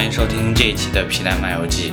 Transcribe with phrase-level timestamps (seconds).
[0.00, 1.92] 欢迎收听这一期的皮蛋漫游记。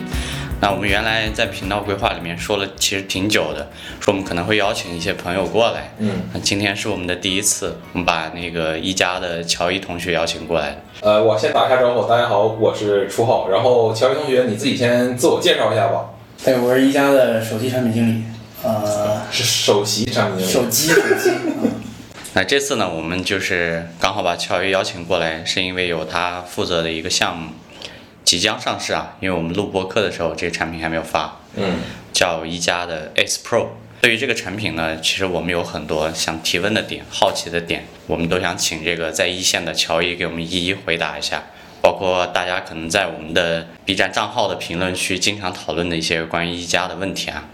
[0.62, 3.70] 那我们原来在频道规划里面说了，其实挺久的，
[4.00, 5.94] 说我们可能会邀请一些朋友过来。
[6.00, 10.82] 嗯，那今天是我们的第一次，我们把那个一加的乔伊同学邀请过来。
[11.02, 13.50] 呃，我先打一下招呼，大家好，我是初浩。
[13.50, 16.06] 然后乔伊同学，你自己先自我介绍一下吧。
[16.46, 18.24] 对，我是一加的首席产品经理，
[18.64, 20.54] 呃，是首席产品经理。
[20.54, 21.32] 手机手机，
[21.62, 21.72] 嗯
[22.32, 27.50] 那这次呢，我们就是刚好把乔伊邀请过来，是因为有他负责的一个项目
[28.28, 31.40] 即将上市啊，因为我们录播课的时候，这个产品还没有发。
[31.56, 31.80] 嗯，
[32.12, 33.68] 叫一加的 S Pro。
[34.02, 41.42] 对于这个产品呢，其实我们有很多想提问的点、好奇的点，我们都想请这个在一线的乔伊给我们一一回答一下。
[41.82, 47.46] 包括大家可能在我们的 B 站账号的评论区经常讨论的一些关于一加的问题啊。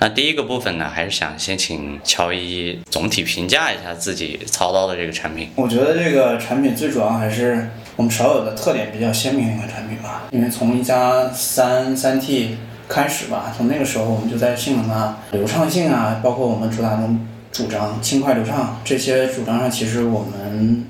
[0.00, 5.50] 那第一个部分呢，还是想先请乔伊总体评价一下自己操刀的这个产品。
[5.56, 10.28] 我觉得这个产品最主要还是我们少有的特点比较鲜明的一款产品吧。
[10.30, 17.08] 因为从一加三三 T 开始吧，从那个时候我们就在性能啊、流畅性啊，包括我们主打的
[17.50, 20.86] 主张轻快流畅这些主张上，其实我们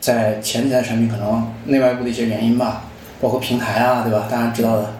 [0.00, 2.84] 在前几代产品可能内外部的一些原因吧，
[3.22, 4.28] 包括平台啊，对吧？
[4.30, 4.92] 大家知道的。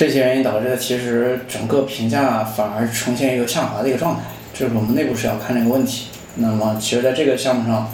[0.00, 4.22] 这些原因导致的其实整个评价反而呈现一个下滑的一个状态，
[4.54, 6.06] 这是我们内部是要看这个问题。
[6.36, 7.86] 那么，其实在这个项目上，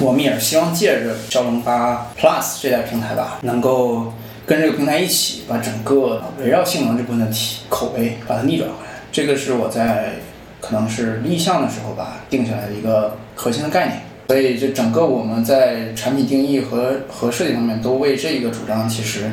[0.00, 4.12] 我们也是希望借着骁龙八 Plus 这代平台吧，能够
[4.44, 8.90] 跟这个平台一起把整个围绕性能这部分的体口碑把它逆转回来。
[9.12, 10.14] 这个是我在
[10.60, 14.00] 可能是立项的时候吧定下来的一个核心的概念。
[14.26, 19.30] 所以，就整个我们在产品定义和和设计方面都为这一个主张其实。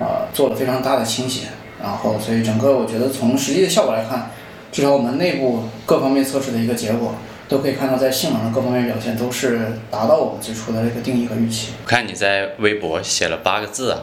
[0.00, 1.48] 呃，做了非常大的倾斜，
[1.80, 4.30] 然后所以整个我觉得从实际的效果来看，
[4.72, 7.14] 至少我们内部各方面测试的一个结果，
[7.48, 11.72] 都可以看到在性能的各方面表现都是达到我们最初的这个定义和预期。
[11.84, 14.00] 我看你在微博写了八个字啊，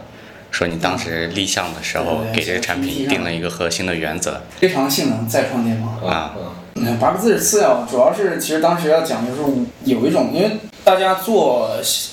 [0.51, 6.35] 说你当时立项的时候给这个产品定了一个核心的原则，非常性能再创巅峰啊。
[6.37, 6.51] 嗯，
[6.99, 9.41] 八个字是次要，主要是其实当时要讲就是
[9.83, 11.69] 有一种，因为大家做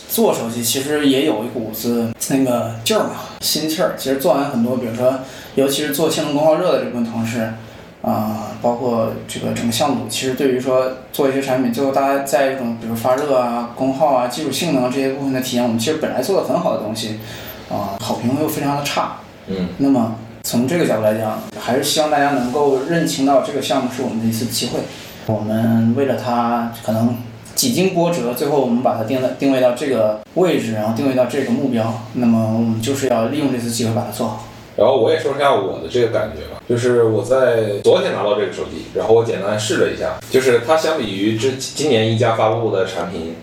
[0.08, 3.10] 做手机其实也有一股子那个劲儿嘛，
[3.40, 3.94] 心气儿。
[3.96, 5.14] 其实做完很多，比如说，
[5.54, 7.52] 尤其是做性能功耗热的这部分同事，
[8.02, 17.18] 啊、包括这个整个项目，其实对于说做一些产品，最后大家在一种比如发热啊、功耗啊、基础性能这些部分的体验，我们其实本来做的很好的东西，
[17.70, 19.16] 啊、好评又非常的差。
[19.46, 19.68] 嗯。
[19.78, 20.16] 那么。
[20.44, 24.80] 从这个角度来讲，还是希望大家能够认清到这个项目是我们的一次机会。
[25.24, 27.16] 我们为了它可能
[27.54, 32.02] 几经波折，最后我们把它定在定位到这个位置，然后定位到这个目标。
[32.12, 34.44] 那么我们就是要利用这次机会把它做好。
[34.76, 43.36] 然后我也说一下我的这个感觉吧，就是我在昨天拿到这个手机，然后我简单试了一下，就是它相比于之今年一加发布的产品，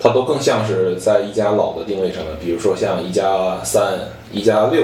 [0.00, 4.00] 它都更像是在一加老的定位上的，比如说像一加三、
[4.32, 4.82] 一加六。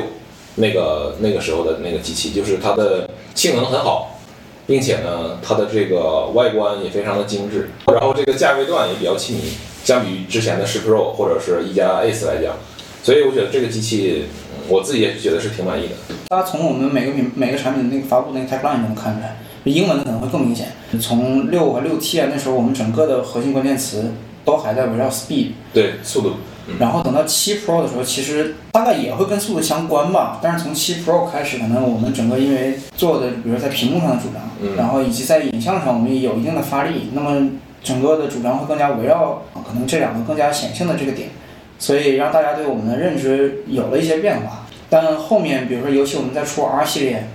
[0.60, 4.20] 那个那个时候的那个机器，就是它的性能很好，
[4.66, 9.44] 并且呢，它的这个外观也非常的精致，然后这个价位段也比较亲民，
[9.84, 12.54] 相比于之前的十 Pro 或者是一加 Ace 来讲，
[13.02, 14.26] 所以我觉得这个机器，
[14.68, 15.94] 我自己也觉得是挺满意的。
[16.28, 20.72] 大家从我们每个品每个产品的那个发布那个 tagline 就能看出来，英文的可能会更明显。
[21.00, 24.12] 从六和六 T 啊，那时候我们整个的核心关键词
[24.44, 26.32] 都还在围绕 speed，对速度。
[26.78, 30.38] 然后等到七 Pro 的时候，其实大概也会跟速度相关吧。
[30.42, 37.50] 但是从七 Pro 开始，可能我们整个因为做的，比如在屏幕上的主张，嗯、然后以及在影像上，我们也有一定的发力，那么
[37.82, 41.30] 整个的主张会更加围绕可能这两个更加显性的这个点，
[41.78, 44.66] 所以让大家对我们的认知有了一些变化。
[44.88, 47.28] 但后面，比如说尤其我们在出 R 系列，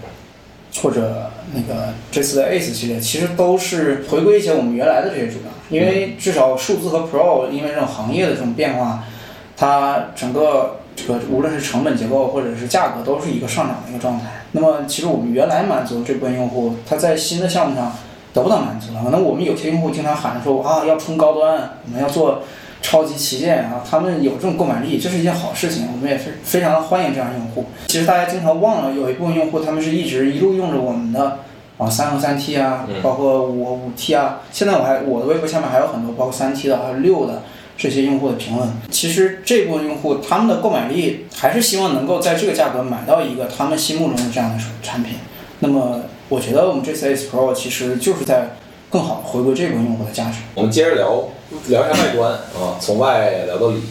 [0.81, 9.03] 或者那个这次的 Ace 系列，其实都是回归一些我们原来的这些主张，因为至少数字和 Pro 因为这种行业的这种变化。
[9.57, 14.25] 它整个这个无论是成本结构或者是价格都是一个上涨的一个状态。
[14.51, 17.91] 那么其实我们原来满足这部分用户，他在新的项目上
[18.33, 19.01] 得不到满足了。
[19.03, 22.43] 可能我们有些用户经常喊说啊要冲高端，我们要做
[22.81, 27.65] 超级旗舰啊，他们有这种购买力，这是一件好事情，我们也是非常欢迎这样用户。
[27.87, 31.39] 其实大家经常忘了，有一部分用户他们是一直一路用着我们的
[31.77, 34.41] 啊三和三 T 啊，包括五五 T 啊。
[34.51, 37.41] 现在我还我的微博下面还有很多包括三 T 的，还有六的。
[37.77, 45.15] 这些用户的评论，其实这部分用户他们的购买力还是希望能够在这个价格买到一个他们心目中的这样的产品。
[45.59, 48.55] 那么，我觉得我们这次 S Pro 其实就是在
[48.89, 50.37] 更好的回归这部分用户的价值。
[50.53, 51.27] 我们接着聊
[51.67, 53.81] 聊一下外观啊，从外聊到里。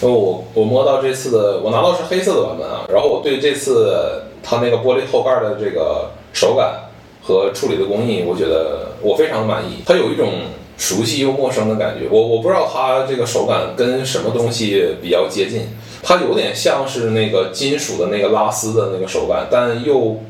[0.00, 6.84] 因为我我摸到这次的，我拿到是黑色的版本啊，然后我对这次它那个玻璃后盖的这个手感
[7.20, 9.82] 和处理的工艺，我觉得我非常满意。
[9.84, 10.30] 它有一种
[10.78, 15.66] 熟悉又陌生的感觉，我我不知道它这个手感跟什么东西比较接近，
[16.02, 20.20] 它有点像是那个金属的那个拉丝的那个手感，但又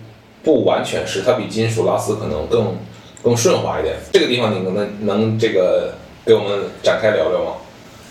[0.43, 2.79] 不完全是，它比金属拉丝可能更
[3.23, 3.97] 更顺滑一点。
[4.11, 5.93] 这个地方你能能能这个
[6.25, 7.53] 给我们展开聊聊吗？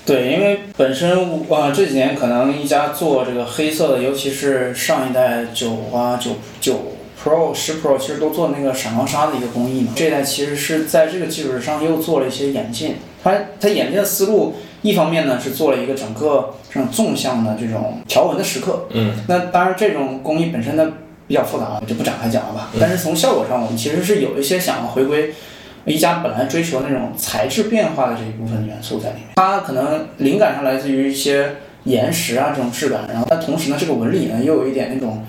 [0.06, 6.31] 对，因为本身呃这几年可能一加做这个黑色的，尤其是上一代九啊九
[6.62, 9.94] 九 Pro 十 Pro，其实都做那个闪光纱的一个工艺嘛。
[9.96, 12.96] 这一代其实是在这个基础上又做了一些演进。
[13.24, 18.88] 它它演进的思路，一方面呢是做了一个整个这种纵向的这种条纹的蚀刻。
[18.92, 19.14] 嗯。
[19.28, 20.94] 那当然这种工艺本身呢
[21.28, 22.69] 比较复杂，我就不展开讲了吧。
[22.80, 25.34] 但是从效果上，我们其实是有一些想要回归。
[25.86, 31.56] 一加本来追求那种材质变化的这一部分元素在里面，它可能灵感上来自于一些
[31.86, 35.24] 岩石啊这种质感，然后但同时呢，这个纹理呢又有一点那种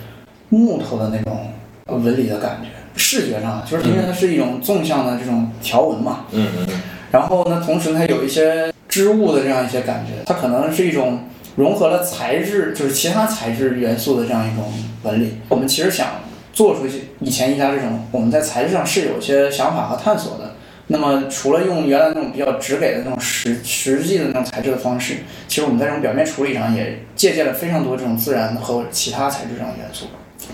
[0.49, 1.53] 木头的那种
[1.97, 6.81] 纹理的感觉，视觉上就是因为它是一种纵向的这种条纹嘛，嗯嗯嗯，
[7.11, 11.21] 然后呢，同时它有一些织物的这样一些感觉，它可能是一种
[11.57, 15.39] 融合了材质就是其他材质元素的这样一种纹理。
[15.49, 16.07] 我们其实想
[16.53, 20.55] 做出去以前一家这种，我们在材质上是有些想法和探索的。
[20.91, 30.07] 那么除了用原来那种比较直给的那种实实际的那种材质的方式，其实我们在这种表面处理上也借鉴了非常多这种自然和其他材质上的元素。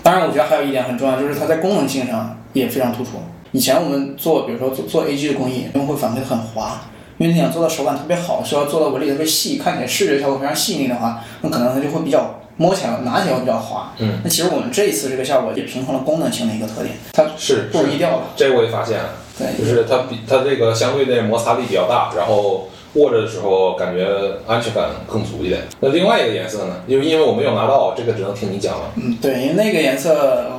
[0.03, 3.11] 当然，我觉得还有一点很重要，就是它在功能性上也非常突出。
[3.51, 6.81] 以前我们做，比如说做做 AG 的工艺，用户反馈很滑，
[7.17, 13.93] 因为你想做到手感特别好，需要做到纹理特别细，看起来视觉效果非常细腻的话，那可能它就会比较摸起来、拿起来会比较滑。
[13.99, 14.19] 嗯。
[14.23, 18.23] 那其实我们这一次这个效果也平衡了功能性的一个特点，它是不容易掉了。
[18.35, 19.09] 这我也发现了。
[19.37, 24.07] 对，就是它比它这个相对的摩擦力比较大，然后握着的时候感觉
[24.47, 25.61] 安全感更足一点。
[25.79, 26.81] 那另外一个颜色呢？
[26.87, 28.91] 因为因为我没有拿到，这个只能听你讲了。
[28.95, 30.51] 嗯，对，因为那个颜色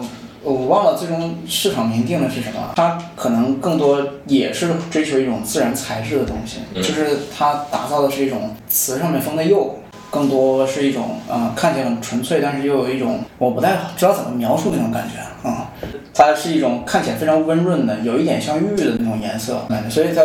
[0.42, 9.76] 我忘了最终市场评定的是什么，它可能更多也是追求一种自然材质的东西，就是它打造的是一种瓷上面封的釉，
[10.10, 15.72] 更多是一种啊看起来很纯粹，但是又有一种我不太知道怎么描述那种感觉啊。
[16.14, 20.22] 它是一种看起来非常温润的，有一点像玉的那种颜色感觉，所以它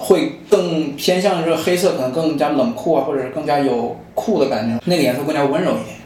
[0.00, 4.82] 会更偏向这个黑色，可能更加冷酷啊，或者是更加有酷的感觉。
[4.86, 5.96] 那个颜色更加温柔一点，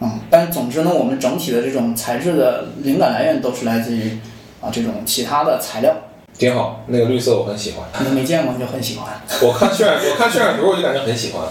[0.00, 0.20] 嗯。
[0.28, 4.18] 但总之呢，我们整体的这种材质的灵感来源都是来自于
[4.60, 5.94] 啊这种其他的材料。
[6.38, 7.88] 挺好，那个绿色我很喜欢。
[8.06, 9.20] 你没见过就很喜欢。
[9.42, 11.42] 我看渲染，我看渲染图我就感觉很喜欢。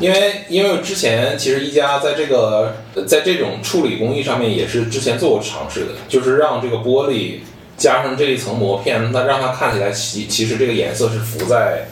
[0.00, 2.74] 因为因为之前其实一加在这个
[3.06, 7.40] 在这种处理工艺上面也是之前做过尝试的，就是让这个玻璃
[7.76, 11.86] 加上这一层膜片，那让它看起来其其实这个颜色是浮在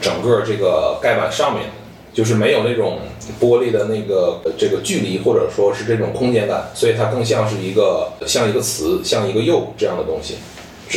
[0.00, 1.70] 整个这个盖板上面的，
[2.12, 2.98] 就是没有那种
[3.40, 10.36] 玻璃的那个这个距离或者说是这种空间感，所以它更像是一个像一个瓷像一个釉这样的东西。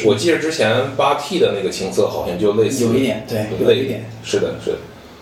[0.05, 4.77] 我记得之前八 T 的那个青色好像就类似有一点对，有一点是的是的。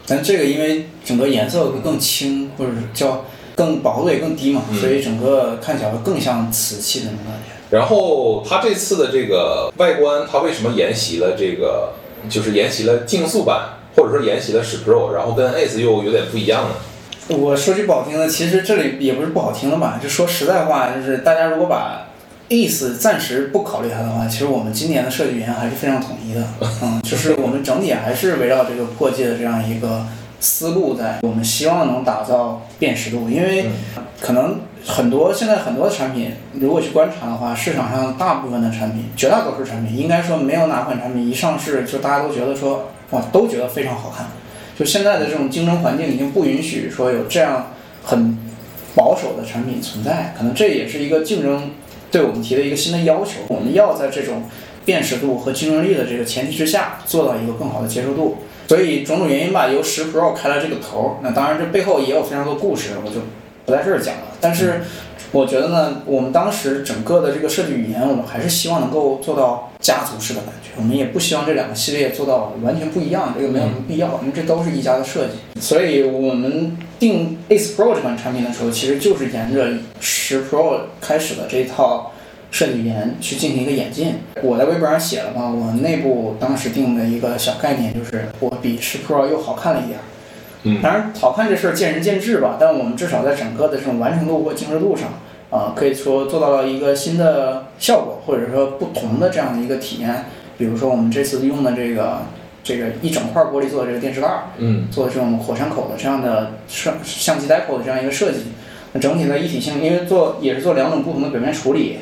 [0.05, 3.25] 但这个因为整个颜色会更轻，或者是叫
[3.59, 7.77] 更饱和度也更低嘛，所以整个看起来会更像瓷器的那种感觉。
[7.77, 11.89] 然后它这次的这个外观，它为什么沿袭了这个，
[12.29, 17.35] 就是沿袭了竞速版，或者说沿袭了史 Pro，然后跟 Ace 又有点不一样呢？
[17.35, 22.05] 我说句不好听的，其实这里也不是不好听的吧，就说实在话，就是大家如果把。
[22.49, 26.43] Ace 暂时不考虑它的话，其实我们今年的设计语言还是非常统一的，
[26.81, 30.03] 嗯，就是我们整体还是围绕这个破界的这样一个
[30.39, 33.65] 思路在，我们希望能打造辨识度，因为
[34.21, 44.27] 可能很多现在很多产品，如果去观察的话，市场上大部分的产品，绝大多数产品，应该说没有哪款产品一上市就大家都觉得说哇都觉得非常好看，
[44.77, 48.37] 就现在的这种竞争环境已经不允许说有这样很
[48.95, 51.71] 保守的产品存在，可能这也是一个竞争。
[52.11, 54.49] 对我们提的一个新的要求，我们要在这种
[54.83, 58.37] 辨识度和竞争力的这个前提之下，做到一个更好的接受度。
[58.69, 61.17] 所以种种原因吧，由十 Pro 开了这个头。
[61.23, 63.21] 那当然，这背后也有非常多故事，我就
[63.65, 64.21] 不在这儿讲了。
[64.39, 64.81] 但是，
[65.31, 70.69] 我觉得呢，我们当时整个的这个设计语言，我们还是希望能够做到家族式的感觉。
[70.77, 75.59] 我们也不希望这两个系列做到完全不一样，这个没有什么必要，因为这都是一家的设计。
[75.59, 79.65] 所以我们定 Ace Pro 这款产品的时候，其实就是沿着
[79.99, 82.11] 十 Pro 开始的这一套。
[82.51, 84.15] 设计语言去进行一个演进。
[84.41, 90.03] 我在微博上写了嘛，我内部当时定的一个小概念就是我比十 Pro 又好看了一点儿。
[90.63, 95.09] 嗯，当然好看这事儿见仁见智吧，但我们至少在整个的这种完成度或精致度上，
[95.49, 100.25] 啊，可以说做到了一个新的效果，或者说不同的这样的一个体验。
[100.57, 102.23] 比如说我们这次用的这个
[102.61, 108.39] 这个一整块玻璃做的这个电视盖儿，嗯，做的这种火山口的这样的相相机带口的这样一个设计，
[108.91, 111.99] 那整体的一体性，因为做也是做两种不同的表面处理。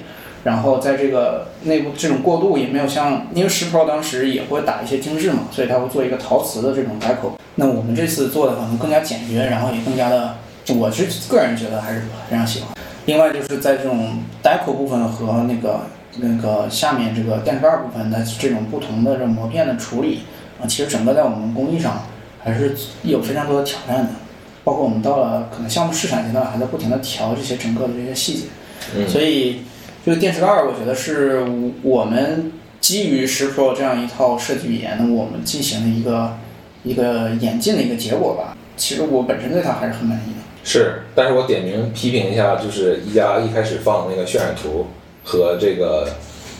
[0.48, 7.38] 然后在这个内部这种过渡也没有像，因为十 Pro 当时也会打一些精致嘛，所以它会做一个陶瓷的这种改口。
[7.56, 10.36] 那我们这次做的可能更加简约，然后也更加的
[10.70, 12.70] 我是个人觉得还是非常喜欢。
[13.08, 15.82] 另外就是在这种 deco 部分和那个
[16.20, 20.22] 那个下面这个电池盖部分的这种不同的这种膜片的处理
[20.62, 22.04] 啊，其实整个在我们工艺上
[22.42, 22.74] 还是
[23.04, 24.12] 有非常多的挑战的。
[24.64, 28.44] 包括我们到了可能项目试产阶段，还在不停的调这些整个的这些细节。
[28.96, 29.64] 嗯所以
[30.08, 31.44] 这个电池盖儿，我觉得是
[31.84, 36.38] 我们基于十 Pro 这样一套设计语言，我们进行了一个
[36.86, 38.56] 一个演进的一个结果吧。
[38.78, 40.40] 其实我本身对它还是很满意的。
[40.64, 44.88] 是，但是我点名批评一下，就是一加一开始放的那个渲染图
[45.26, 46.08] 和这个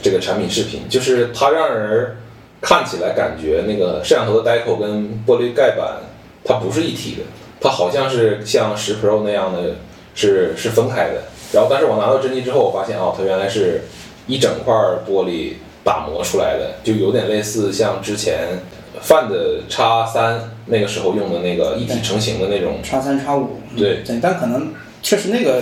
[0.02, 2.18] 这个产品视频，就是它让人
[2.60, 6.02] 看起来感觉那个摄像头的 deco 跟玻璃盖板
[6.44, 7.22] 它不是一体的，
[7.62, 9.78] 它好像是像十 Pro 那样的
[10.16, 11.24] 是是分开的。
[11.54, 13.84] 然后，但是我拿到真机之后，我发现哦，它原来是
[14.28, 14.74] 一整块
[15.08, 18.60] 玻璃打磨出来的，就有点类似像之前
[19.02, 19.30] Find
[19.70, 25.62] X 三那个时候用的那个一体成型的那种叉三叉五，嗯对对，但可能确实那个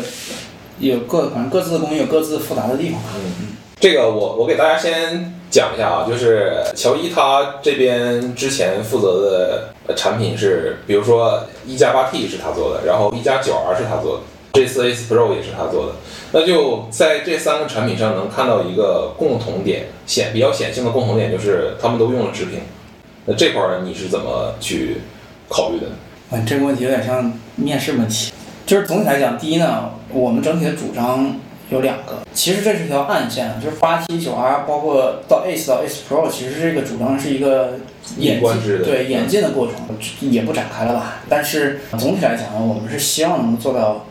[0.79, 3.09] 有各反正各自的工艺有各自复杂的地方吧。
[3.79, 14.23] 这个我我给大家先讲一下啊，就是乔伊他这边之前负责的呃产品是，比如说一加八 T 是他做的，然后一加九 R 是他做的，
[14.55, 15.91] 这次 Ace Pro 也是他做的。
[16.31, 22.59] 那就在这三个产品上能看到一个共同点，显比较显性的共同点就是他们都用了直屏。
[23.25, 24.97] 那这块儿你是怎么去
[25.47, 25.87] 考虑的？
[26.31, 28.31] 啊，这个问题有点像面试问题。
[28.65, 32.23] 就是总体来讲，第一呢，我们整体的主张有两个。
[32.33, 37.75] 其实这是一条暗线，就是八 T 九 R，包括到 Ace 到 Ace Pro，其实这个主张是一个
[38.17, 39.75] 演进对演进的过程，
[40.29, 41.21] 也不展开了吧。
[41.29, 44.05] 但是总体来讲呢，我们是希望能够做到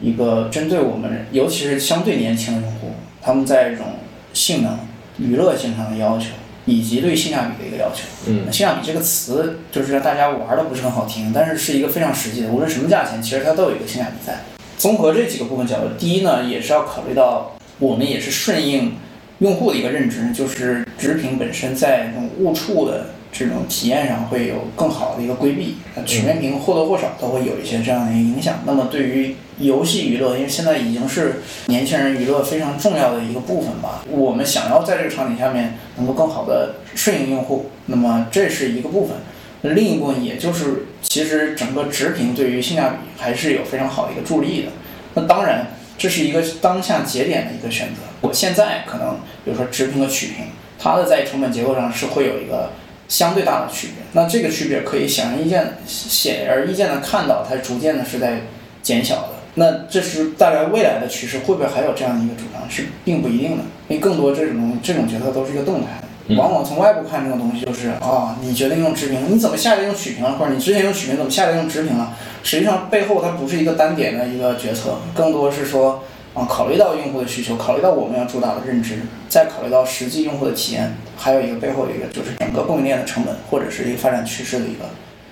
[0.00, 3.86] 一个针对我们，尤其是相对年轻的用户，他们在这种
[4.32, 4.78] 性能、
[5.18, 6.26] 娱乐性上的要求，
[6.64, 8.02] 以及对性价比的一个要求。
[8.26, 14.40] 嗯性价比这个词就是让大家玩的不是很好听，但是是一个非常实际的，无论什么价钱，其实它都有一个性价比在。
[14.78, 18.94] 综合这几个部分角度，第一呢，也是要考虑到我们也是顺应
[19.40, 25.76] 用户的一个认知，就是直屏本身在那种误触的这种体验上会有更好的一个规避。
[25.94, 28.60] 那曲面屏或多或少都会有一些这样的一个影响。
[28.64, 39.16] 那么对于游戏娱乐，因为现在已经是年轻人娱乐非常重要的一个部分吧，我们想要在这个场景下面能够更好的顺应用户，那么这是一个部分。
[39.62, 44.68] 另一部分也就是，其实整个直屏对于性价比还是有非常好的一个助力的。
[45.12, 45.66] 那当然，
[45.98, 48.00] 这是一个当下节点的一个选择。
[48.22, 50.46] 我现在可能，比如说直屏和曲屏，
[50.78, 52.70] 它的在成本结构上是会有一个
[53.10, 53.96] 相对大的区别。
[54.12, 58.40] 那这个区别可以显而易见、显而易见的看到，它逐渐的是在
[58.82, 59.28] 减小的。
[59.56, 66.36] 那这是大概未来的趋势，会不会还有这样的一个主张是并不一定的，因为更多这种这种决策都是一个动态的。
[66.36, 72.16] 往往从外部看这种东西，就是啊，你决定用直屏，你怎么下来用曲屏了，或者你之前用曲屏怎么下来用直屏了？
[72.44, 84.84] 实际上背后它不是一个单点的一个决策，更多是说啊，考虑到用户的需求，考虑到我们要主打的认知，再考虑到实际用户的体验，还有一个背后一个就是整个供应链的成本或者是一个发展趋势的一个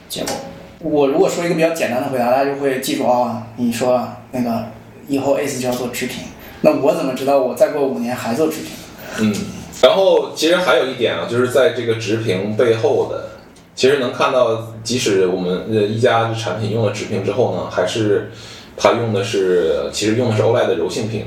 [0.08, 0.30] 结果。
[0.80, 4.66] 我如果说一个比较简单的回答，大家就会记住啊，你说那个
[5.06, 6.24] 以后 Ace 就要做直屏，
[6.62, 8.70] 那我怎么知道我再过五年还做直屏？
[9.20, 9.34] 嗯，
[9.82, 13.30] 然后其实还有一点啊，就是在这个直屏背后的，
[13.74, 18.30] 其实能看到，即使我们呃一家产品用了直屏之后呢，还是
[18.78, 21.24] 它用的是其实用的是 OLED 的柔性屏。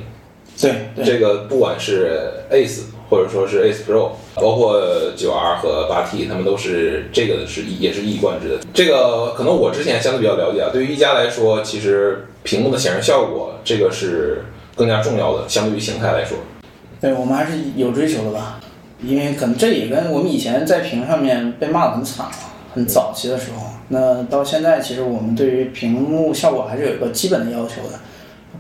[0.60, 1.06] 对对。
[1.06, 4.82] 这个不管是 Ace 或者说是 Ace Pro，包括
[5.18, 8.60] 九 R 和八 T，他们都是这个是一也是一以贯之的。
[8.74, 16.38] 这个可能我之前相对比较了解啊，对于一加来说，其实屏幕的显示效果这个是更加重要的，相对于形态来说。
[17.02, 18.60] 对我们还是有追求的吧，
[19.04, 22.32] 因为可能这也跟我们以前在屏上面被骂的很惨了，
[22.74, 28.00] 很早期的时候，那到现在其实我们对于屏幕效果还是有一个基本的要求的，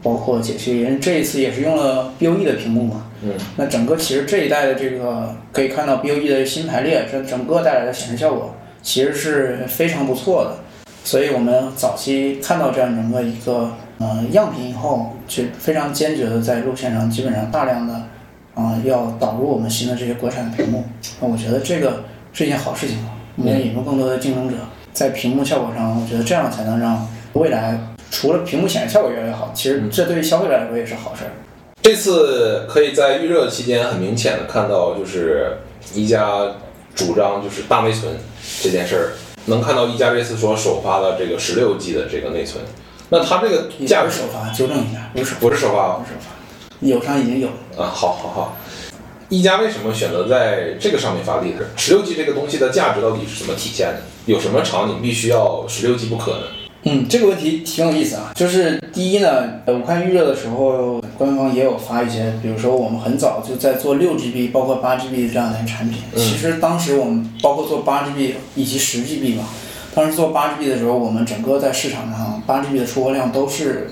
[0.03, 10.57] 包括解析，因为这一次也是用了 BOE 的屏幕嘛，嗯，那整个其实这一代的这个可以看到 BOE 的新排列，这整个带来的显示效果其实是非常不错的，
[11.03, 17.93] 所以我们早期看到这样整个一个呃样品以后，就非常坚决的在路线上基本上大量的
[18.53, 20.83] 啊、要导入我们新的这些国产的屏幕，
[21.21, 22.97] 那我觉得这个是一件好事情，
[23.37, 24.55] 我们要引入更多的竞争者，
[24.93, 27.79] 在屏幕效果上，我觉得这样才能让未来
[28.09, 31.31] 除了屏幕显示效果越来越好，其实这对于消费者来说也是好事儿。
[31.81, 35.57] 这次可以在预热期间很明显的看到，就是
[35.93, 36.37] 一加
[36.93, 38.15] 主张就是大内存
[38.61, 39.11] 这件事儿，
[39.45, 42.63] 能看到一加这次说首发的这个十六 G 的这个内存，
[43.09, 47.53] 那它这个价格首发，纠正一下，不是首发，不是首发不是首发，友商已经有了。
[47.83, 48.57] 啊，好好好。
[49.31, 51.61] 一加为什么选择在这个上面发力呢？
[51.77, 54.01] 十六 G 这个东西的价值到底是怎么体现的？
[54.25, 56.43] 有什么场景必须要十六 G 不可呢？
[56.83, 58.33] 嗯，这个问题挺有意思啊。
[58.35, 65.99] 就是第一呢，呃，我看预热的时候，官方也有发一些，比如说我们很早就在做六 GB，包括八 GB 这样的产品。
[66.13, 69.45] 嗯其实当时我们包括做八 GB 以及十 GB 吧，
[69.95, 73.91] 当时做八 GB 的时候，我们整个在市场上八 GB 的出货量都是，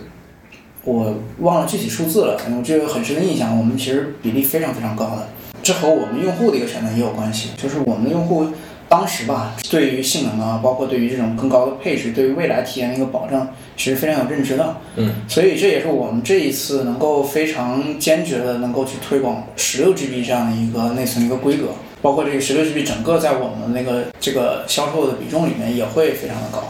[0.83, 5.27] 我忘了具体数字了，我这个很深的印象，我们其实比例非常非常高的。
[5.61, 8.47] 这和我们用户的一个选择也有关系，就是我们的用户
[8.87, 14.77] 当时吧，对于性能啊，包括对于这种更高的配置，对于未来体验的一个保证，其实非常有认知的。
[14.95, 21.67] 嗯，所以这也是我们这一次能够非常坚决的能够去推广十六 GB 这样的一个内存的一个规格，
[22.01, 26.63] 包括这个十六 GB 整个在我们那个这个销售的比重里面也会非常的高。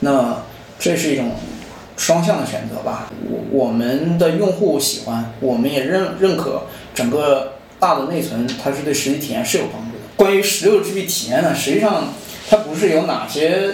[0.00, 0.42] 那
[0.78, 1.30] 这是一种
[2.00, 3.12] 双向的选择吧。
[3.28, 6.62] 我我们的用户喜欢，我们也认认可
[6.94, 10.04] 整个大的内存，它是对实际体验是有帮助的。
[10.16, 12.04] 关于十六 GB 体验呢，实际上
[12.48, 13.72] 它不是有哪些，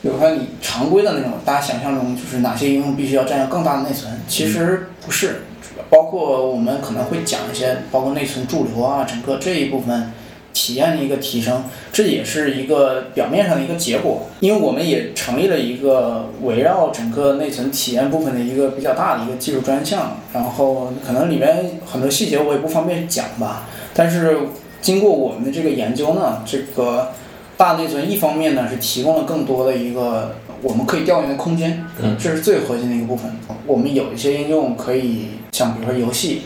[0.00, 5.42] 比如说你常规的那种大家想象中就是哪些应用必须要占用更大的内存，其实不是。
[5.90, 10.12] 包括我们可能会讲一些，包括内存驻留啊，整个这一部分
[10.56, 14.22] 体验的一个提升，这也是一个表面上的一个结果。
[14.40, 24.38] 因为我们也成立了一个围绕整个内存体验部分的一个比较大的一个技术专项，然后可能里面很多细节我也不方便讲吧，但是
[24.80, 27.12] 经过我们的这个研究呢，这个
[27.58, 31.84] 大内存一方面呢是提供了更多的一个我们可以调用的空间，
[32.18, 33.30] 这是最核心的一个部分。
[33.66, 36.42] 我们有一些应用可以像比如说游戏，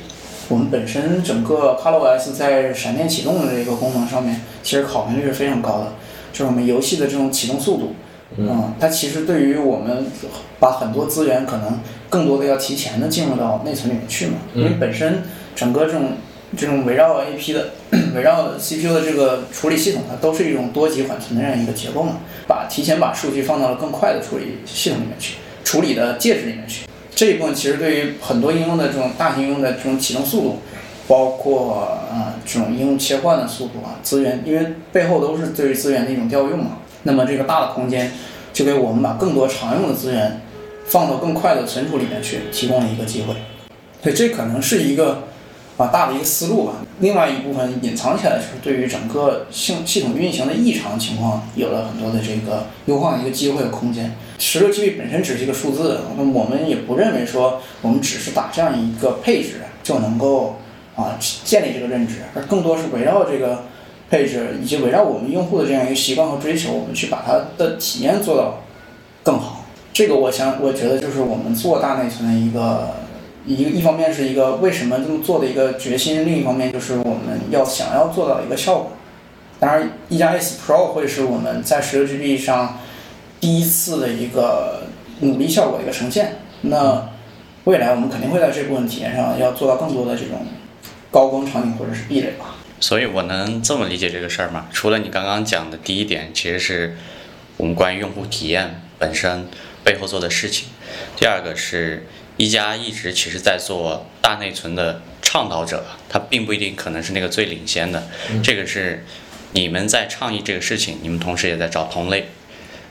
[0.50, 5.92] 我们本身整个 ColorOS 在闪电启动的这个功能上面，其实考评率是非常高的，
[6.32, 7.94] 就是我们游戏的这种启动速度，
[8.36, 10.06] 嗯，它其实对于我们
[10.58, 11.78] 把很多资源可能
[12.08, 15.22] 更多的要提前的进入到内存里面去嘛，因为本身
[15.54, 16.14] 整个这种
[16.56, 17.70] 这种围绕 AP 的
[18.16, 22.16] 围绕 CPU 的这个处理系统，它都是一种多级缓存的这样一个结构嘛，
[22.48, 26.86] 把提前把数据放到了更快的处理系统里面去，处理的介质里面去。
[27.20, 30.58] 这一部分其实对于很多应用的这种大型应用的这种启动速度，
[31.06, 36.78] 包括啊、呃、这种应用切换的速度啊，资源，因为背后都是对于资源的一种调用嘛。
[37.02, 38.10] 那么这个大的空间
[38.54, 40.40] 就给我们把更多常用的资源
[40.86, 43.34] 放到更快的存储里面去，提供了一个机会。
[44.02, 45.24] 所以这可能是一个
[45.76, 46.76] 啊大的一个思路吧。
[47.00, 54.16] 另外一部分隐藏起来就是对于整个系系统运行的异常情况有了很多的这个优化的一个机会和空间。
[54.40, 60.56] 十六 GB 本身只是一个数字，那我们也不认为说我们只是打这样一个配置就能够
[60.96, 63.64] 啊建立这个认知，而更多是围绕这个
[64.08, 68.62] 配置以及围绕我们用户的这样一个习惯和追求，我们去把它的体验做到
[69.22, 69.64] 更好。
[69.92, 72.94] 这个我想，我觉得就是我们做大内存的一个
[73.44, 78.92] 一一方面是一个为什么这么做的一个决心，另一方面就是我们要想要做到一个效果。
[79.58, 82.78] 当然，一加 S Pro 会是我们在十六 GB 上
[83.40, 84.82] 第一次的一个
[85.20, 86.36] 努力效果的一个呈现。
[86.62, 87.08] 那
[87.64, 90.46] 未来我们肯定会在这部分体验上要做到更多的这种
[91.10, 92.56] 高光场景或者是壁垒吧。
[92.80, 94.66] 所以我能这么理解这个事儿吗？
[94.72, 96.96] 除了你刚刚讲的第一点，其实是
[97.56, 99.46] 我们关于用户体验本身
[99.84, 100.68] 背后做的事情。
[101.16, 108.02] 第二个是一加一直其实在做大内存的倡导者，它并不一定可能是那个最领先的。
[108.42, 109.04] 这个是
[109.52, 112.28] 你们在倡议这个事情，你们同时也在找同类。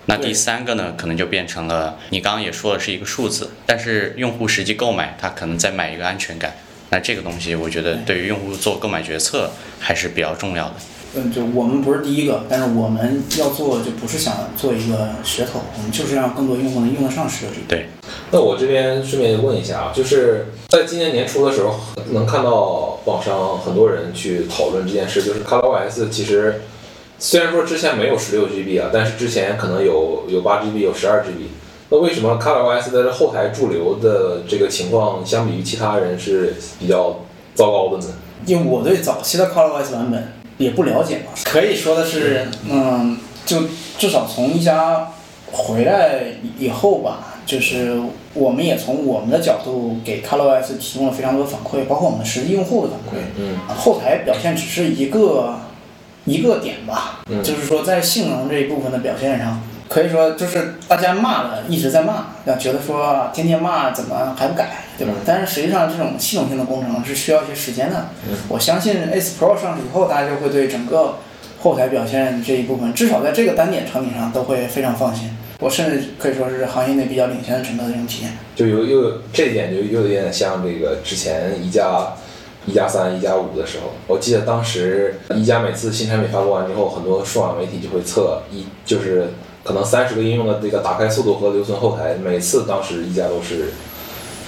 [0.06, 6.54] 那第三个呢，可能就变成了你刚刚也说的是一个数字，但是用户实际购买，他可能在买一个安全感。
[6.90, 10.74] 那这个东西，我觉得对于用户做购买决策还是比较重要的。
[11.16, 17.62] 嗯，就我们不是第一个，但是我们要做就不是想做一个噱头，我们就是让更多用户能用得上十六 G。
[17.68, 17.90] 对，
[18.32, 21.80] 那我这边顺便问一下啊，就是在今年年初的时候，
[22.12, 26.62] 能看到网上很多人去讨论这件事，就是 ColorOS 其实
[27.20, 31.50] 虽然说之前没有十六 GB 啊，但是之前可能有有八 GB，有十二 GB。
[31.92, 37.20] 那为什么 ColorOS 在这后台驻留的这个情况，相比于其他人是比较
[37.54, 38.14] 糟糕的呢？
[38.46, 43.64] 因为我对早期的 ColorOS 版本也不了解嘛，可以说的是，嗯，就
[43.98, 45.10] 至少从一加
[45.52, 46.22] 回来
[46.58, 48.00] 以后吧，就是
[48.34, 53.24] 我们也从我们的角度给 ColorOS 提供了非常多的反馈，包括我们实际用户的反馈。
[53.38, 55.56] 嗯后台表现只是一个
[56.26, 65.14] 一个点吧，嗯就是说在性能这一部分的表现上，可以说就是大家骂的一直在骂，要觉得说天天骂怎么还不改，对吧？
[65.16, 68.10] 嗯但是实际上这种系统性的工程是需要一些时间的。
[68.28, 71.16] 嗯我相信 S Pro 上市以后，大家就会对整个
[71.62, 75.30] 后台表现这一部分，至少在这个单点场景上都会非常放心。
[75.60, 78.32] 我甚至可以说是行业内比较领先的整个的这种体验。
[78.56, 82.14] 就有又这一点就又有点像这个之前一加
[82.66, 89.30] 一加三、一加五的时候，我记得当时一加每次新产品发布完之后，很多数码媒体就会测一就是
[89.64, 93.72] 可能三十个应用的这个打开速度和留存后台，每次当时一加都是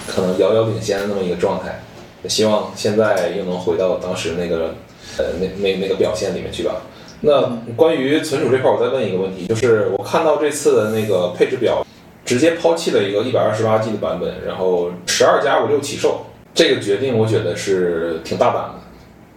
[0.08, 1.82] 可能遥遥领先的那么一个状态。
[2.28, 4.76] 希望现在又能回到当时那个
[5.18, 6.84] 呃那那那个表现里面去吧。
[7.22, 11.86] 那关于存储这块，我再问一个问题，就是我看到这次的那个配置表，
[12.24, 18.74] 直接抛弃了一个一百二十八 G 的版本，然后十二加五六起售，这个决定我觉得是挺大胆的。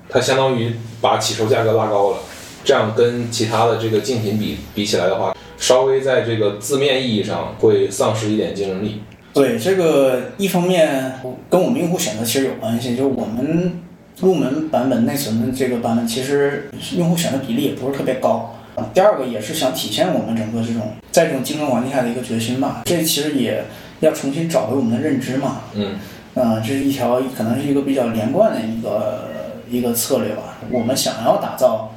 [0.09, 2.19] 它相当于把起售价格拉高了，
[2.65, 9.03] 这样跟其他的这个竞品比比起来的话，稍微在这个字面意义上会丧失一点竞争力。
[9.33, 13.81] 对这个，一方面跟我们用户选择其实有关系，就是我们
[14.21, 18.55] 入门版本内存的这个版本，其实用户选的比例也不是特别高。
[18.93, 22.83] 第二个也是想体现我们整个这种在这种竞争环境下的一个决心吧。
[22.85, 23.65] 这其实也
[24.01, 25.63] 要重新找回我们的认知嘛。
[25.75, 25.97] 嗯，
[26.35, 29.31] 呃，这是一条可能是一个比较连贯的一个
[29.71, 30.59] 一个策略吧。
[30.71, 31.95] 我们想要打造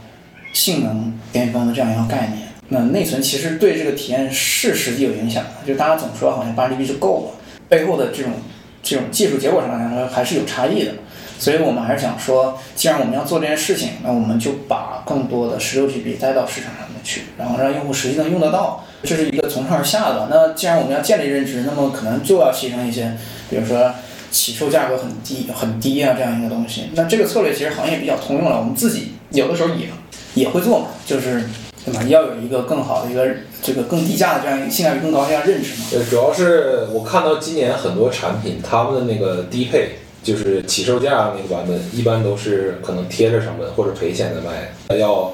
[0.54, 2.48] 性能巅峰的这样一个概念。
[2.70, 8.34] 那内存其实对这个体验是实际有影响的，就大家总说好像八 GB 就够了，背后的这种
[8.84, 10.92] 这种技术结果上来说还是有差异的，
[11.40, 20.28] 所以我们还是想说，既然我们要做这件事情，那我们就把更多的十六 GB 带到市场上面去，然后让用户实际能用得到，这是一个从上而下的。
[20.30, 23.16] 那既然我们要建立认知，那么可能就要牺牲一些，
[23.50, 23.94] 比如说
[24.32, 26.90] 起售价格很低很低啊这样一个东西。
[26.94, 29.88] 那这个策略其实行业比较通用了，我们自己有的时候也
[30.36, 31.44] 也会做嘛，就是。
[31.86, 32.04] 对吧？
[32.04, 33.26] 要有一个更好的一个
[33.64, 35.86] 这个更低价的这样一个性价比更高的这样认知嘛。
[35.90, 45.32] 对，主要是我看到今年很多产品，他们的那个低配就是起售价那个版本，一般都是可能贴着成本或者赔钱的卖，要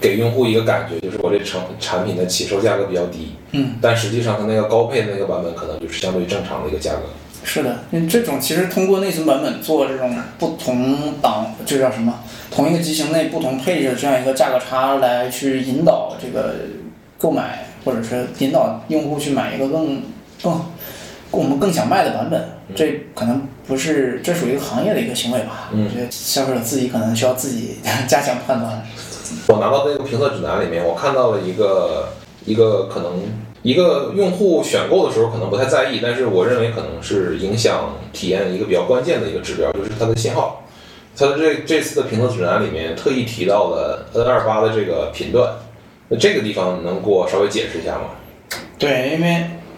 [0.00, 3.34] 给用户一个感觉，就是我这成产品的起售价格比较低。
[3.50, 3.74] 嗯。
[3.82, 7.00] 但实际上它那个高配的那个版本可能就是相对正常的一个价格。
[7.48, 12.12] 是的，因为这种其实通过内存版本做这种不同档，这叫什么？
[12.50, 16.56] 同一个机型内不同配置的这样一个价格差来去引导这个
[17.18, 20.02] 购买，或者是引导用户去买一个更
[20.42, 20.60] 更
[21.30, 22.48] 我们更想卖的版本。
[22.74, 25.70] 这可能不是，这属于行业的一个行为吧？
[25.72, 25.84] 嗯。
[25.84, 27.76] 我觉得消费者自己可能需要自己
[28.08, 28.82] 加强判断。
[29.46, 32.08] 我拿到那个评测指南里面，我看到了一个
[32.44, 33.22] 一个可能。
[33.66, 40.62] 一个用户选购的时候可能不太在意，但是我认为可能是影响体验一个比较关键的一个指标，就是它的信号。
[41.16, 45.54] 它的这这次的评测指南里面特意提到了 N 二八的这个频段，
[46.10, 48.10] 那这个地方能给我稍微解释一下吗？
[48.78, 49.28] 对，因为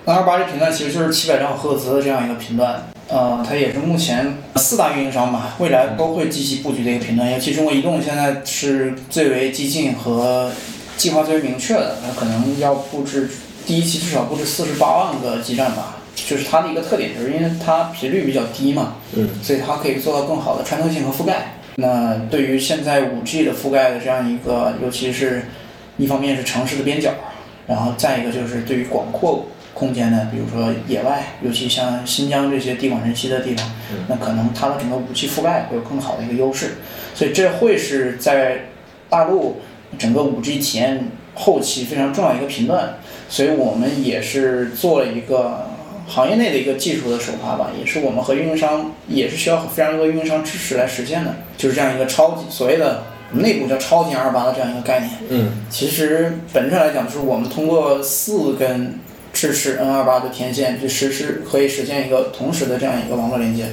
[0.04, 10.50] N 二八这频段其实就是七百兆赫兹的这样一个频段，呃，它也是目前四大运营商吧，未来都会积极布局的一个频段，尤其中国移动现在是最为激进和
[10.98, 13.30] 计划最为明确的，它可能要布置。
[13.68, 21.58] 第一期至少布置四十八万个基站吧，就是它的一个特点，就是因为它频率比较低嘛，嗯，所以它可以做到更好的穿透性和覆盖。
[21.74, 25.42] 那对于现在五 G 的覆盖的这样一个，尤其是
[25.98, 27.12] 一方面是城市的边角，
[27.66, 33.70] 然后再一个就是对于广阔空间的，比如说野外，尤其像新疆这些地广人稀的地方，
[34.08, 36.76] 那可能它的整个五 G 覆盖会有更好的一个优势。
[37.14, 38.70] 所以这会是在
[39.10, 39.60] 大陆
[39.98, 42.94] 整个五 G 体验后期非常重要一个频段。
[43.28, 45.68] 所以我们也是做了一个
[46.06, 55.10] 行业内的一个技术的首发吧，也是我们和运营商也是需要非常多的运营商支持来实现的，就是这样一个超级所谓的我们内部叫超级二八的这样一个概念。
[55.28, 58.98] 嗯，其实本质上来讲，就是我们通过四根
[59.34, 63.66] 支持 N 二八的天线去实施，可以实现一个同时的这样一个网络连接，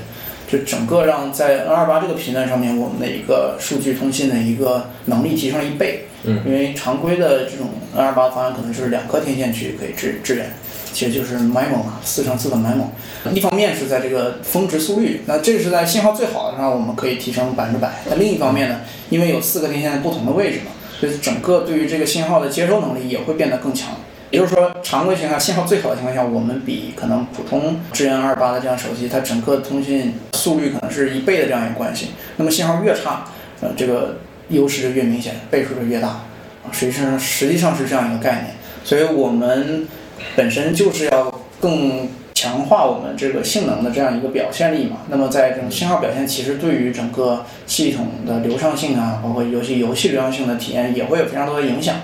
[0.56, 6.06] 就整个让在 N 二八这个频段上面，我们的一个数据通信的一个能力提升了一倍。
[6.24, 10.50] 嗯，因为常规的这种 N 二八方案可能就是两颗天线去可以支支援，
[10.94, 12.86] 其实就是 MIMO 嘛，四乘四的 MIMO。
[13.34, 17.92] 一方面是在这个峰值速率，那这是在信号最好的时候我们可以提升百分之百。
[18.10, 23.90] 那另一方面呢，因为有四个天线在不同的位置嘛，所以整个对于这个信号的接收能力也会变得更强。
[24.36, 32.10] 也就是说，常规情况下信号最好的情况下，我们比可能普通支援二八的这样手机，它整个通讯速率可能是一倍的这样一个关系。
[32.38, 33.26] 那么信号越差，
[33.62, 34.18] 呃，这个。
[34.50, 39.88] 优势就越明显，倍数就越大，啊，实际上实际上是这样一个概念，所以我们
[40.36, 44.98] 本身就是要更强化我们这个性能的这样一个表现力嘛。
[45.10, 51.96] 那么在这种信号表现，其实对于整个系统的流畅性啊，包括游戏游戏流畅性的体验也会有非常多的影响。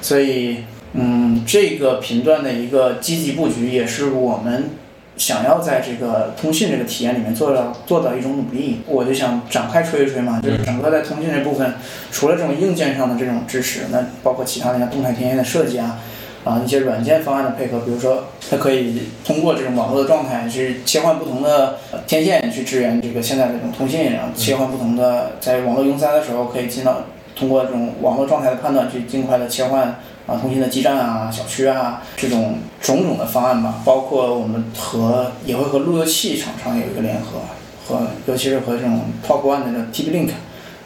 [0.00, 4.70] 所以，嗯，这个频段的一个积极布局也是我们。
[5.14, 11.74] 想要在这个通信这个体验里面做到做到一种努力，我就想展开吹一吹嘛，就是整个在通信这部分，
[12.10, 15.98] 除了这种硬件上的这种支持，那包括其他的像动态天线的设计啊，
[16.44, 27.02] 啊一些软件方案的配合，比如说它可以通过这种网络的状态去切换不同的天线去支援这个现在的这种通信，然后切换不同的在网络拥塞的时候可以进到
[27.36, 30.00] 通过这种网络状态的判断去尽快的切换。
[30.36, 37.40] 通信的基站啊、小区啊这种种种的方案吧，包括我们和也会和路由器厂商有一个联合，
[37.86, 40.30] 和尤其是和这种 Top One 的 TP-Link，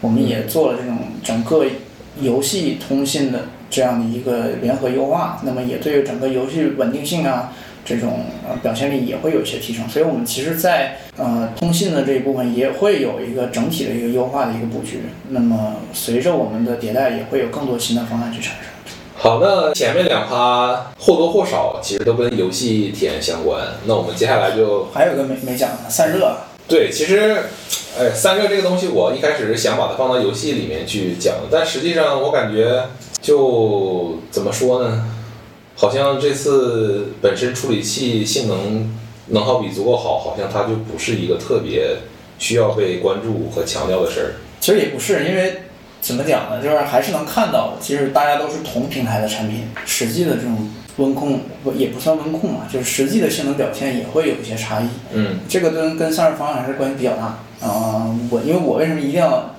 [0.00, 1.64] 我们也做了这种整个
[2.20, 7.52] 游戏通信的这样的一个联合优化，那么也对于整个游戏稳定性啊。
[7.88, 15.02] 这种呃表现力也会有一些提升，所以我们其实，在呃通信的这一部分也会有一个整体的一个优化的一个布局。
[15.28, 18.64] 那么随着我们的迭代，也会有更多新的方案去产生。
[19.18, 23.66] 好，那前面两趴或多或少其实都跟游戏体验相关。
[23.86, 26.36] 那我们接下来就还有个没没讲的散热。
[26.68, 27.36] 对，其实，
[27.98, 32.88] 哎，散热这个东西，我一开始是想把它放到游戏里面去讲，但实际上我感觉
[33.22, 35.04] 就怎么说呢？
[35.76, 38.94] 好像这次本身处理器性能
[39.28, 41.96] 能耗比足够好，好像它就不是一个特别
[42.38, 44.34] 需要被关注和强调的事儿。
[44.60, 45.62] 其实也不是，因为
[46.06, 54.86] 怎么讲呢，就是还是能看到，其实大家都是同平台的产品，实际的这种温控不也不算温控嘛，就是实际的性能表现也会有一些差异。
[55.12, 57.24] 嗯，这个跟跟散热方案还是关系比较大。
[57.66, 59.56] 啊，我因为我为什么一定要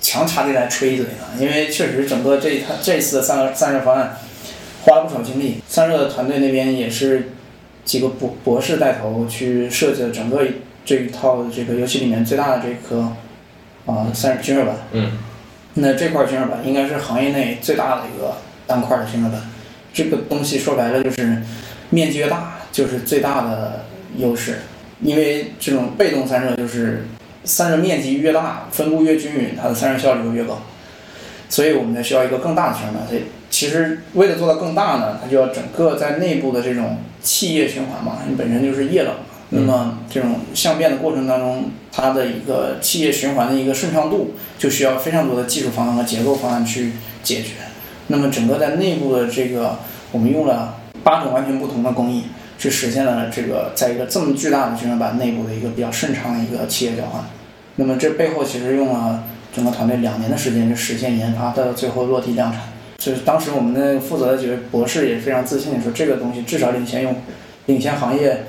[0.00, 1.26] 强插进来吹一嘴呢？
[1.38, 4.16] 因为确实整个这它这次的散热散热方案。
[4.84, 7.34] 花了不少精力，散热团队那边也是
[7.84, 10.42] 几个博博士带头去设计了整个
[10.84, 13.12] 这一套这个游戏里面最大的这颗
[13.86, 14.74] 啊散热均热板。
[14.92, 15.12] 嗯。
[15.74, 19.40] 那这块均热板应该是行业内最大的一个单块的均热板。
[19.92, 21.42] 这个东西说白了就是
[21.90, 23.84] 面积越大就是最大的
[24.16, 24.58] 优势，
[25.00, 27.06] 因为这种被动散热就是
[27.44, 30.62] 散热面积越大，分布越均匀，它的散热效率就越高。
[31.48, 33.06] 所以我们才需要一个更大的均热板。
[33.08, 33.22] 所以。
[33.52, 39.12] 其实为了做到更大呢，它就要整个在内部的这种气液循环嘛，你本身就是液冷，
[39.54, 47.50] 那么这种相变的过程当中，它的一个气液循环的一个顺畅度，就需要非常多的技术方案和结构方案去解决。
[48.06, 49.78] 那么整个在内部的这个，
[50.10, 52.24] 我们用了八种完全不同的工艺，
[52.58, 57.22] 去实现了这个在一个这么巨大的均热板内部的一个比较顺畅的一个气液交换。
[57.76, 59.22] 那么这背后其实用了
[59.54, 62.60] 整个团队两年的时间去实现研发，到最后落地量产。
[62.96, 67.16] 就是当时我们的负责的几位博士也非常自信说，这个东西至少领先用，
[67.66, 68.44] 领先行业，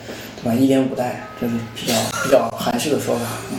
[0.52, 3.22] 一点五代，这是比较比较含蓄的说法。
[3.52, 3.58] 嗯，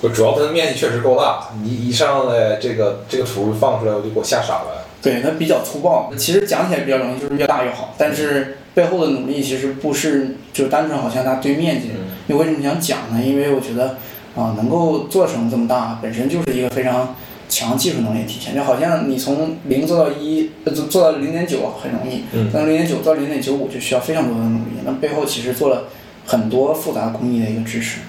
[0.00, 4.84] 不，主要它的面积确实够大，你一上来这个这个图放出来，我就给我吓傻了。
[5.00, 6.12] 对，它比较粗暴。
[6.16, 7.94] 其实讲起来比较容易，就是越大越好。
[7.96, 11.90] 但是背后的努力其实不是就单纯好像它堆面积。
[12.26, 13.22] 你为什么想讲呢？
[13.24, 13.96] 因为我觉得
[14.34, 17.14] 啊，能够做成这么大，本身就是一个非常。
[17.48, 24.72] 强技术能力体现，就好像你从零做到一，做做到零点九很容易，从零点九到零点九五就需要非常多的努力。
[24.84, 25.84] 那背后其实做了
[26.26, 28.00] 很多复杂工艺的一个支持。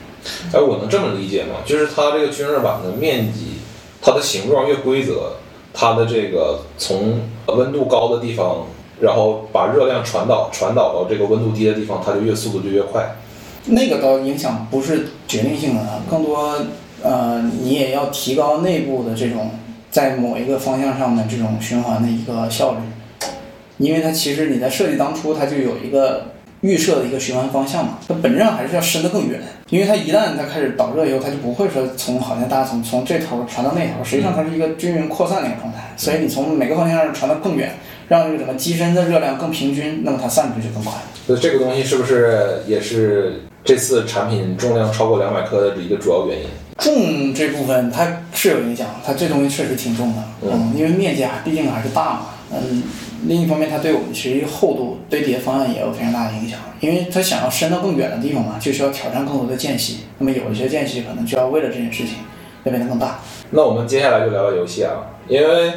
[0.52, 1.58] 哎，我能这么理解吗？
[1.66, 3.60] 就是它这个均热板的面积，
[4.02, 5.34] 它的形状越规则，
[5.74, 8.66] 它的这个从温度高的地方，
[9.00, 13.16] 然后把热量传导传导到这个温度低的地方，它就越速度就越快。
[13.68, 16.58] 那个倒影响不是决定性的，更多。
[17.04, 19.52] 呃，你也要提高内部的这种
[19.92, 22.80] 在某一个方向上的这种循环的一个效率，
[23.78, 29.40] 因为它其实你在设计当初它就有一个预设的一个循环方向嘛，它本质上还是要伸得更远，
[29.70, 37.74] 因为它一旦它开始导热以后，它就不会说从好像大家从从这头传到那头，实际上它是一个均匀扩散的一个状态，所以你从每个方向上传得更远，
[38.08, 40.94] 让这个整个机身的热量更平均，那么它散出去就更快。
[41.26, 46.46] 所以这个东西是不是也是这次产品重量超过两百克的一个主要原因？
[46.78, 52.20] 重这部分它是有影响，它这东西确实挺重的，嗯，因为面积还毕竟还是大嘛，
[52.52, 52.84] 嗯，
[53.26, 62.16] 另一方面它对我们其实厚度堆叠方案也有非常大的影响，因为它想要伸到更远的地方嘛，就需要挑战更多的间隙，那么有一些间隙可能就要为了这件事情
[62.64, 63.20] 要变得更大。
[63.52, 64.92] 那我们接下来就聊聊游戏啊，
[65.28, 65.74] 因为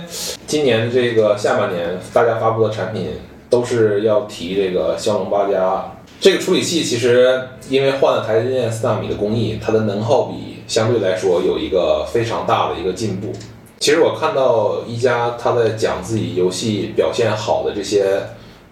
[0.46, 3.08] 今年这个下半年大家发布的产品
[3.48, 5.92] 都是要提这个骁龙八加。
[6.20, 13.32] 这个处理器其实因为换了台积电四纳米的工艺，它的能耗比相对来说有一个非常大的一个进步。
[13.80, 18.20] 其实我看到一加他在讲自己游戏表现好的这些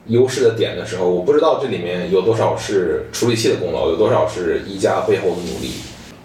[0.09, 5.73] 优势的点的时候，我不知道这里面有多少是处理器的功劳，有多少是一加背后的努力。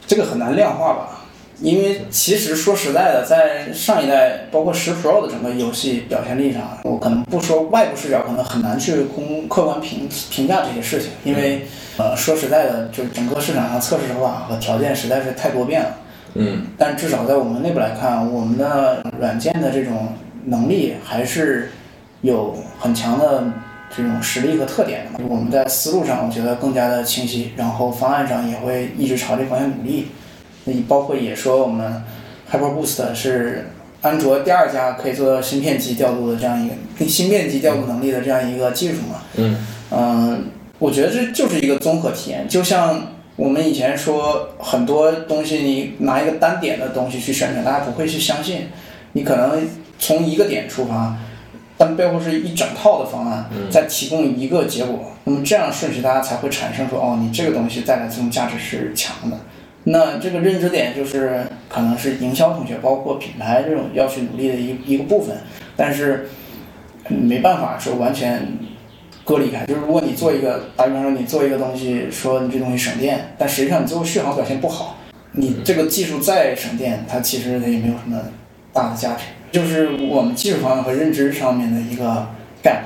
[0.06, 1.22] 这个很难量化吧？
[1.62, 11.12] 因为其实说实在的，在上一代包括十 Pro 的整个游戏表现力上，我可能不说外部视角，可能很难去公客观评评价这些事情。
[11.24, 11.66] 因为，
[11.98, 15.96] 呃，说实在的，就是整个市场上测试手法和条件实在是太多变了。
[16.36, 16.68] 嗯。
[16.78, 20.10] 但至少在我们内部来看，我们的软件的这种
[20.46, 21.72] 能力还是
[22.22, 23.44] 有很强的
[23.96, 25.24] 这种实力和特点的。
[25.28, 30.08] 我们在思路上，我觉得更加的清晰，然后方案上也会一直朝这方向努力。
[30.66, 32.04] 那包括也说我们
[32.52, 33.70] HyperBoost 是
[34.02, 39.22] 安卓第二家可以做到芯片级调度的这样一个芯片级调度能力的这样一个技术嘛。
[39.36, 39.58] 嗯
[39.92, 40.46] 嗯，
[40.80, 43.00] 我觉得这就是一个综合体验，就像
[43.36, 48.68] 我们以前说很多东西，你拿一个单点的东西去宣传，大家不会去相信。
[49.14, 49.68] 你可能
[49.98, 51.18] 从一个点出发，
[51.78, 55.12] 但背后是一整套的方案，再提供一个结果。
[55.24, 59.38] 那么这样顺序，大家才会产生说，哦，你这个东西带来这种价值是强的。
[59.86, 65.38] 那这个认知点就是可能是营销同学，包括品牌这种要去努力的一一个部分，
[65.76, 66.30] 但是
[67.08, 68.48] 没办法说完全
[69.24, 69.66] 割离开。
[69.66, 74.98] 就是如果你做一个，打比方说你做一个东西，说你这东西省电，但实际上你最后续航表现不好，
[75.32, 78.20] 你这个技术再省电，它其实也没有什么
[78.72, 79.24] 大的价值。
[79.52, 82.28] 就是我们技术方面和认知上面的一个
[82.64, 82.80] gap。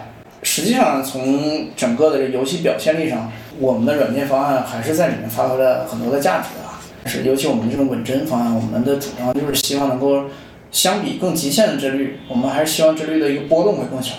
[0.43, 7.09] 实际上从整个的这游戏表现力上，我们的软件方案还是在里面发挥了很多的价值的。
[7.09, 10.25] 是，尤其我们这种稳帧方案，我们的主张就是希望能够
[10.71, 14.13] 相比更极限的帧率，我们还是希望帧率的一个波动会更小。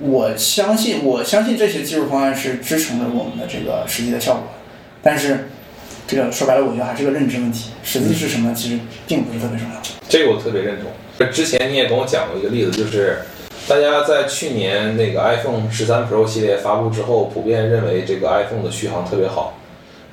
[0.00, 4.44] 我相信，我相信这些技术方案是支撑着我们的这个实际的效果。
[5.02, 5.50] 但是，
[6.06, 7.70] 这个说白了，我觉得还是个认知问题。
[7.82, 9.80] 实际是什么，其实并不是特别重要。
[10.08, 10.90] 这个我特别认同。
[11.30, 13.18] 之前你也跟我讲过一个例子，就是
[13.68, 19.58] 大家在去年那个 iPhone 十三 Pro 系列发布之后，普遍认为这个 iPhone 的续航特别好。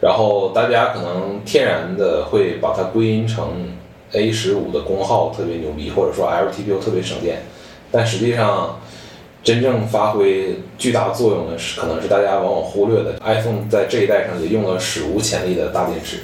[0.01, 3.69] 然后大家可能天然的会把它归因成
[4.11, 7.43] A 十五的功耗特别牛逼，或者说 LTPO 特别省电，
[7.89, 8.79] 但实际上
[9.47, 13.17] 真正发挥巨大作用的是，可能是大家往往忽略的。
[13.23, 16.17] iPhone 在这一代上也用了史无前例的大电池，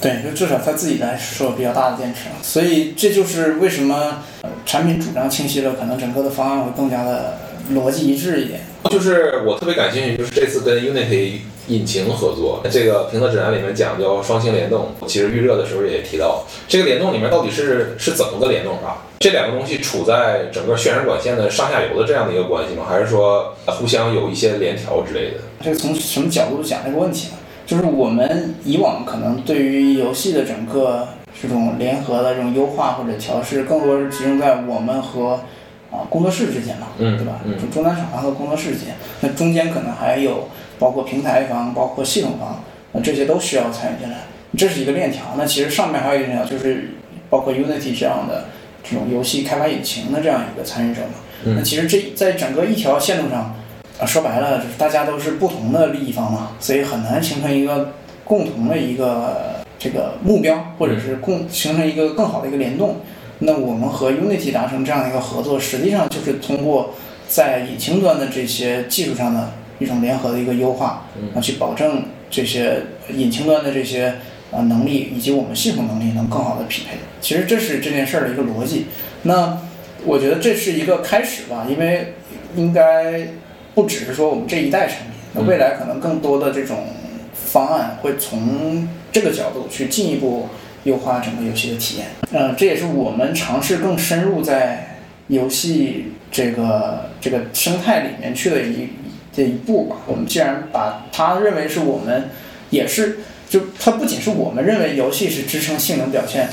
[0.00, 4.22] 对，就至少它自己来说比较大的电池，所以这就是为什么
[4.64, 7.38] 产品主张清晰了，可能整个的方案会更加的
[7.72, 8.60] 逻辑一致一点。
[8.88, 11.38] 就是我特别感兴趣，就是这次跟 Unity。
[11.68, 14.88] 引擎合作，这个评测指南里面讲叫双星联动。
[15.06, 19.04] 其实预热的时候也提到，这个联动里面到底是是怎么个联动啊？
[19.20, 22.84] 这两个东西处在整个渲染管线的上下游的这样的一个关系吗？
[22.88, 25.38] 还是说互相有一些联调之类的？
[25.60, 27.34] 这个从什么角度讲这个问题呢？
[27.66, 31.06] 就是我们以往可能对于游戏的整个
[31.42, 35.40] 这种联合的这种优化或者调试，更多是集中在我们和
[35.90, 37.40] 啊工作室之间嘛，对吧？
[37.60, 40.48] 就终端厂商和工作室之间，那中间可能还有。
[40.78, 42.62] 包括平台方，包括系统方，
[42.92, 44.18] 那这些都需要参与进来，
[44.56, 45.22] 这是一个链条。
[45.36, 46.90] 那其实上面还有一个链条，就是
[47.28, 48.44] 包括 Unity 这样的
[48.82, 51.54] 这种游戏开发引擎的这样一个参与者嘛。
[51.56, 53.54] 那其实这在整个一条线路上，
[54.00, 57.92] 啊说白了就是大家都是不同的利益方嘛，所以很难形成一个
[58.24, 62.96] 共同的一个这个目标，或者是共形成一个更好的一个联动。
[63.40, 66.94] 那我们和 Unity 达成这样的一个合作，实际上就是通过
[67.28, 69.50] 在引擎端的这些技术上的。
[69.78, 72.82] 一种联合的一个优化，啊，去保证这些
[73.14, 74.14] 引擎端的这些
[74.50, 76.96] 啊能力以及我们系统能力能更好的匹配。
[77.20, 78.86] 其实这是这件事儿的一个逻辑。
[79.22, 79.58] 那
[80.04, 82.14] 我觉得这是一个开始吧，因为
[82.56, 83.28] 应该
[83.74, 86.86] 不只是说我们这一代产品，那未来可能更多的这种
[87.32, 90.48] 方案会从这个角度去进一步
[90.84, 92.06] 优化整个游戏的体验。
[92.32, 98.88] 嗯，这也是我们尝试更深入在游戏这个这个生态里面去的一。
[99.38, 102.28] 这一步吧，我们既然把它认为是我们，
[102.70, 106.48] 也是就它不仅是我们认为游戏是支撑性能表现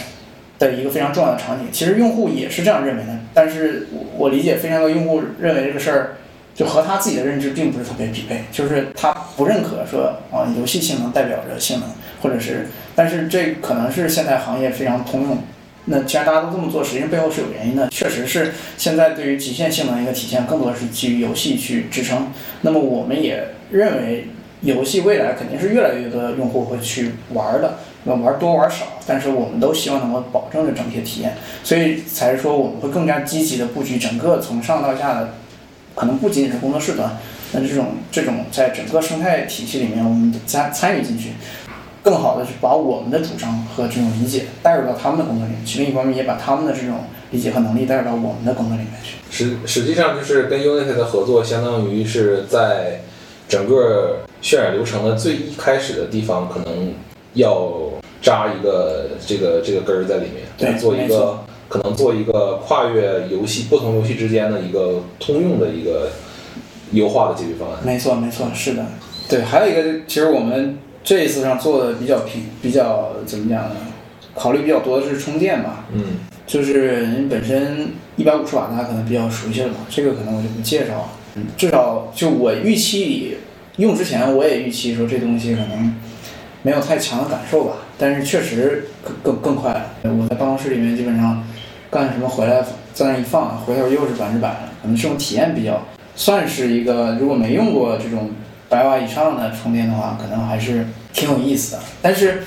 [0.60, 3.18] 的一个非常重要的场景，其实用户也是这样认为的。
[3.34, 6.18] 但是我理解非常多用户认为这个事儿
[6.54, 11.90] 就和他自己的认知并不是特别匹配，就是他不认可说啊游戏性能代表着性能，
[12.22, 15.40] 或者是，但是这可能是现在行业非常通用。
[15.86, 17.88] 那既然大家都这么做，实际上背后是有原因的。
[17.90, 22.28] 确实是现在对于极限性能一个体现，更多是基于游戏去支撑。
[22.62, 24.28] 那么我们也认为，
[24.62, 27.78] 游戏未来肯定是越来越多的用户会去玩的。
[28.08, 35.34] 那玩多玩少，但是我们都希望能够保证着整体的体验，所以才是说我们会更加积极的布局整个从上到下的，
[35.96, 37.18] 可能不仅仅是工作室端，
[37.52, 41.30] 那这种这种在整个生态体系里面，我们参参与进去。
[42.06, 47.00] 更好的是把我们的主张和这种理解带入到他们的工作里面去，另一方面也把他们的这种
[47.32, 49.16] 理解和能力带入到我们的工作里面去。
[49.32, 53.02] 实实际上就是跟 Unity 的合作，相当于是在
[53.50, 56.94] 整个渲染流程的最一开始的地方，可能
[57.34, 57.72] 要
[58.22, 66.12] 扎一个这个这个根儿在里面，对，做一个可能做一个跨越游戏不同游戏之间的一个通用的一个
[66.92, 67.80] 优化的解决方案。
[67.84, 68.86] 没错，没错，是的，
[69.28, 70.78] 对，还有一个，其实我们。
[71.06, 73.76] 这一次上做的比较平，比较怎么讲呢？
[74.34, 75.86] 考虑比较多的是充电吧。
[75.94, 76.02] 嗯。
[76.48, 79.76] 就是你本身一百五十瓦，大家可能比较熟悉了嘛。
[79.88, 81.12] 这个可能我就不介绍。
[81.36, 81.44] 嗯。
[81.56, 83.38] 至少就我预期里，
[83.78, 85.96] 用之前我也预期说这东西可能
[86.64, 87.74] 没有太强的感受吧。
[88.00, 89.92] 但是确实更更更快了。
[90.04, 91.42] 我在办公室里面基本上
[91.92, 95.82] 干什么回来，在那一放，回头又是百分之百了，可能这种体验比较
[96.16, 98.32] 算是一个，如果没用过这种
[98.76, 101.80] 百瓦以上的充电的话，可能还是挺有意思的。
[102.02, 102.44] 但是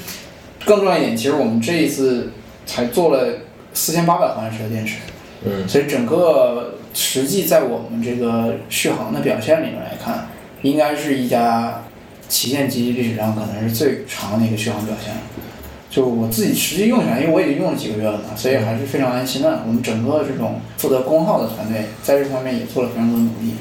[0.67, 2.33] 更重要一点，其实我们这一次
[2.67, 3.39] 才做了
[3.73, 4.99] 四千八百毫安时的电池，
[5.47, 10.29] 嗯所以整个实际在我们这个续航的表现里面来看，
[10.61, 11.83] 应该是一家
[12.29, 15.15] 旗舰机历史上可能是最长的一个续航表现。
[15.89, 19.63] 就我自己实际用起来，因为我已经用了几个月了嘛，所以还是非常安心的。
[19.67, 23.55] 我们整个这种负责功耗的团队在这方面也做了非常多的努力，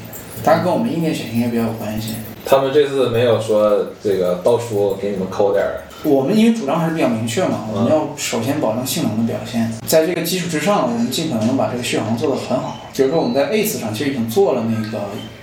[0.48, 2.14] 当然跟我们硬件选型也比较有关系。
[2.46, 12.78] 他们这次没有说这个到处给你们抠点儿，我们因为主张还是比较明确嘛，我们要首先保证性能的表现，在这个基础之上，我们尽可能把这个续航做得很好。
[12.94, 15.00] 比如说我们在 Ace 上其实已经做了那个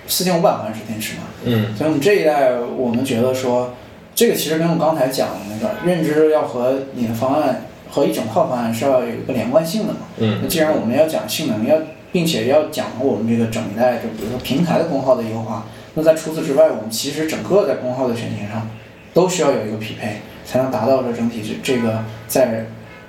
[0.07, 3.75] 四千五百毫安时电池嘛，嗯所以我们这一代我们觉得说，
[4.15, 9.99] 这个其实跟我刚才讲的那个认知要和你的方案和一整套方案是要有一个连贯性的嘛。
[10.17, 11.77] 嗯那既然我们要讲性能，要
[12.15, 18.69] 并且要讲我们这个整一代，就比如说平台的功耗的优化，那在除此之外，我们其实整个在功耗的选型上
[19.13, 22.67] 都需要有一个匹配，才能达到这整体这这个在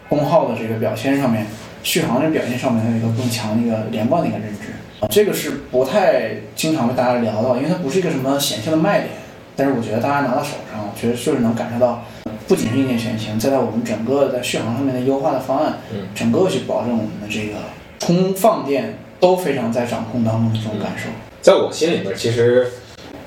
[0.08, 1.46] 功耗的这个表现上面，
[1.84, 4.72] 续航的表现上面有一个更强的一个连贯的一个认知。
[4.98, 9.10] 啊，这个是不太经常被大家聊到，因为它不是一个什么显性的卖点。
[9.54, 12.02] 但是我觉得大家拿到手上，我觉得就是能感受到，
[12.48, 17.54] 不仅是硬件选型，再到我们整个在续航上面的优化的方案，嗯整个去保证我们的这个
[17.98, 21.08] 充放电都非常在掌控当中的这种感受。
[21.40, 22.66] 在我心里面，其实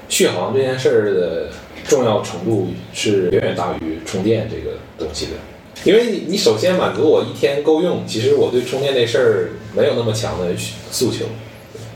[0.07, 1.49] 续航这件事儿的
[1.87, 5.31] 重要程度是远远大于充电这个东西的。
[5.85, 11.25] 因为你你首先满足我一天够用，其实我对充电这事儿没有那么强的需诉求。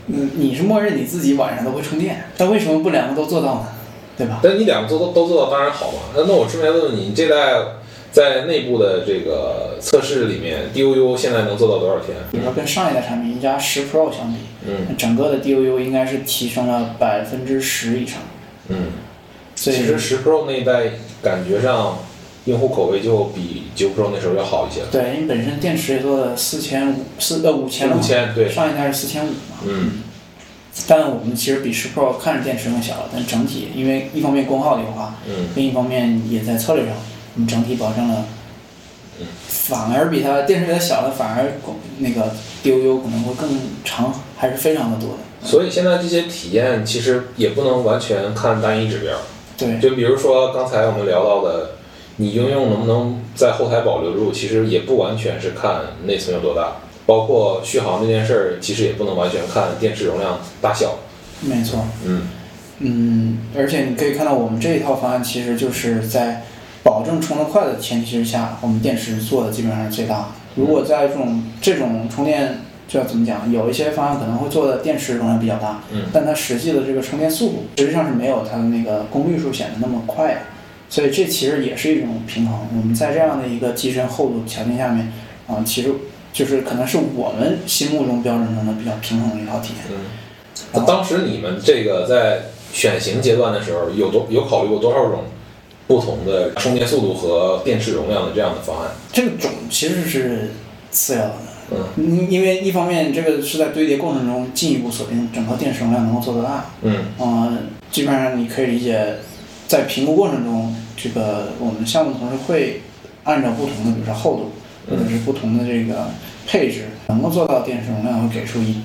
[0.08, 3.68] 嗯，你是默认你自己晚上都会充电，但为什么不两个都做到呢？
[4.16, 4.40] 对吧？
[4.44, 5.98] 但你两个做都都做到当然好嘛。
[6.16, 7.54] 那那我顺便问问你，你这代
[8.14, 12.16] 在内部的这个测试里面，DUU 现在能做到多少天？
[12.32, 14.38] 比如说跟上一代产品一加十 Pro 相比，
[14.68, 18.20] 嗯整个的 DUU 应该是提升了百分之十以上。
[18.70, 18.92] 嗯，
[19.56, 20.92] 所以其实十 Pro 那一代
[21.24, 21.98] 感觉上
[22.46, 24.88] 用户口味就比九 Pro 那时候要好一些了。
[24.92, 29.58] 对，因为本身电池也做了四千五四呃五千了，五千对，上一代是四千五嘛。
[29.66, 30.04] 嗯
[30.88, 36.94] 但我们其实比十 Pro 看着电池更小了，但整体因为一方面功耗的优化，嗯另一方面也在策略上，
[37.36, 38.26] 我们整体保证了，
[39.48, 41.54] 反而比它电池比它小了，反而
[42.00, 42.32] 那个
[42.64, 43.50] DUU 可能会更
[43.84, 45.48] 长，还是非常的多的。
[45.48, 49.14] 所以现在这些体验其实也不能完全看单一指标，
[49.58, 51.72] 对，就比如说刚才我们聊到的，
[52.18, 60.96] 你应用能不能在后台保留住，其实也不完全是看内存有多大，包括续航这件事儿，其实也不能完全看电池容量大小。
[61.42, 61.84] 没错。
[62.06, 62.28] 嗯
[62.80, 66.44] 嗯，而且你可以看到，我们这一套方案其实就是在
[66.84, 70.26] 保证充得快的前提之下，我们电池做的基本上是最大的。
[70.56, 73.52] 如果在这种这种充电，就要怎么讲？
[73.52, 80.42] 有一些方案可能会做的电池容量比较大，嗯但它实际的这个充电速度实际上是没有它的那个功率数显得那么快的，
[80.90, 82.60] 所以这其实也是一种平衡。
[82.78, 85.12] 我们在这样的一个机身厚度条件下面，
[85.48, 85.92] 啊、其实
[86.32, 89.84] 就是可能是我们心目中标准中的比较平衡的一套体验。
[89.90, 90.06] 嗯，
[90.74, 95.24] 那当时你们这个在选型阶段的时候，有多有考虑过多少种
[95.88, 98.92] 不同的充电速度和电池容量的这样的方案？
[99.12, 100.52] 这个种其实是
[100.92, 101.36] 次要的。
[101.72, 109.16] 嗯因因为一方面这个是在堆叠过程中进一步锁定整个电池容量能够做多大，嗯嗯、基本上你可以理解，
[109.68, 112.82] 在评估过程中，这个我们项目同事会
[113.24, 114.52] 按照不同的，比如说厚度，
[114.90, 116.10] 或者是不同的这个
[116.46, 118.76] 配置，能够做到电池容量会给出一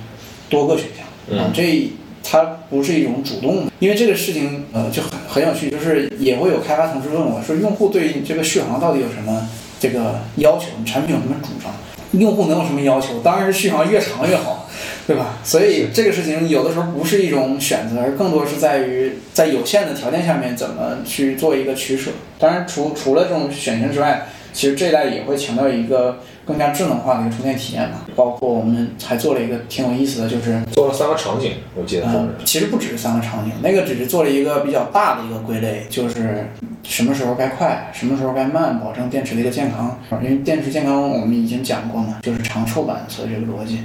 [0.49, 1.05] 多个选项。
[1.39, 1.91] 啊嗯，这
[2.31, 9.49] 它不是一种主动的，因为这个事情呃就很很有趣，就是也会有开发同事问我说，用户对于你这个续航到底有什么
[9.81, 10.67] 这个要求？
[10.79, 11.73] 你产品有什么主张？
[12.13, 13.21] 用户能有什么要求？
[13.21, 14.69] 当然是续航越长越好，
[15.07, 15.39] 对吧？
[15.45, 22.11] 所以这个事情有的时候不是一种选择，而更多是在于在有限的条件下面怎么去做一个取舍。
[22.39, 36.49] 当然除除了这种选型之外，其实这一代也会强调一个更加智能化的一个充电体验吧，包括我们还做了一个挺有意思的，就是做了三个场景，我记得说嗯，其实不只是三个场景，那个只是做了一个比较大的一个归类，就是
[36.83, 39.99] 什么时候该快，什么时候该慢，保证电池的一个健康。
[40.23, 43.81] 因为电池健康我们已经讲过嘛，就是长寿版所以这个逻辑。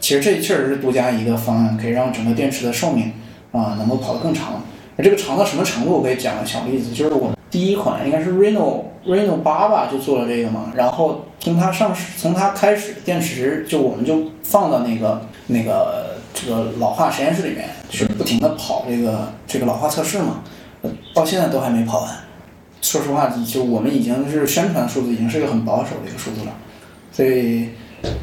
[0.00, 3.12] 其实这确实是独家一个方案，可以让整个电池的寿命
[3.52, 4.60] 啊能够跑得更长。
[5.02, 10.72] 这个长到什么程度，我可以讲个小例子，就是我们第一款应该是 Reno Reno 八吧，就做了这个嘛。
[10.74, 20.42] 然后从它上市，从它开始，电池就我们就放到那个那个这个老化实验室里面去不停的跑这个这个老化测试嘛，
[21.14, 22.10] 到现在都还没跑完。
[22.82, 26.52] 说实话，就我们已经是宣传数字，已经是一个很保守的一个数字了。
[27.12, 27.70] 所以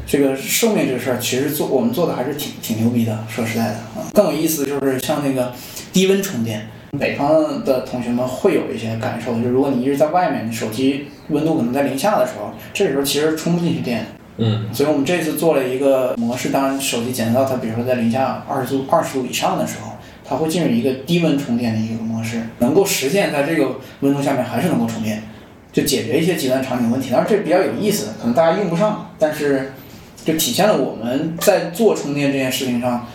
[0.06, 3.18] 这个寿命这个事儿，其实做我们做的还是挺挺牛逼的。
[3.28, 5.52] 说实在的啊，更有意思就是像那个
[5.92, 6.68] 低温充电，
[6.98, 14.06] 北方的同学们会有一些感受，就是如果你一直在外面，你手机温度可能在零下的时候，这时候其实充不进去电。
[14.38, 19.92] 嗯所以我们这次做了一个模式，当然手机检测到它，比如说在零下二十度、二十度以上的时候，
[20.24, 25.22] 它会进入一个低温充电的一个模式，能够实现在这个温度下面还是能够充电，
[25.76, 27.10] 就解决一些极端场景问题。
[27.10, 29.74] 当然这比较有意思，可能大家用不上，但是
[30.24, 33.06] 就体现了我们在做充电这件事情上，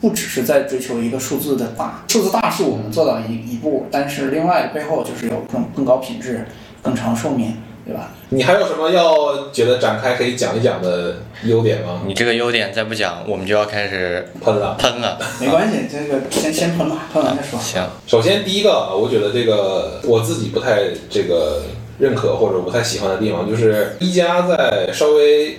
[0.00, 6.46] 不只是在追求一个数字的大，数字大是我们做到一一步，但是另外背后就是有更更高品质、
[6.80, 8.12] 更长寿命，对吧？
[8.30, 12.00] 你还有什么要觉得展开可以讲一讲的优点吗？
[12.06, 14.76] 你这个优点再不讲，我们就要开始喷了。
[14.78, 15.18] 喷了。
[15.38, 17.60] 没关系，这个先先喷吧，喷完再说。
[17.60, 21.64] 行，首先第一个啊，我觉得这个我自己不太这个
[21.98, 25.58] 认可或者不太喜欢的地方，就是一加在稍微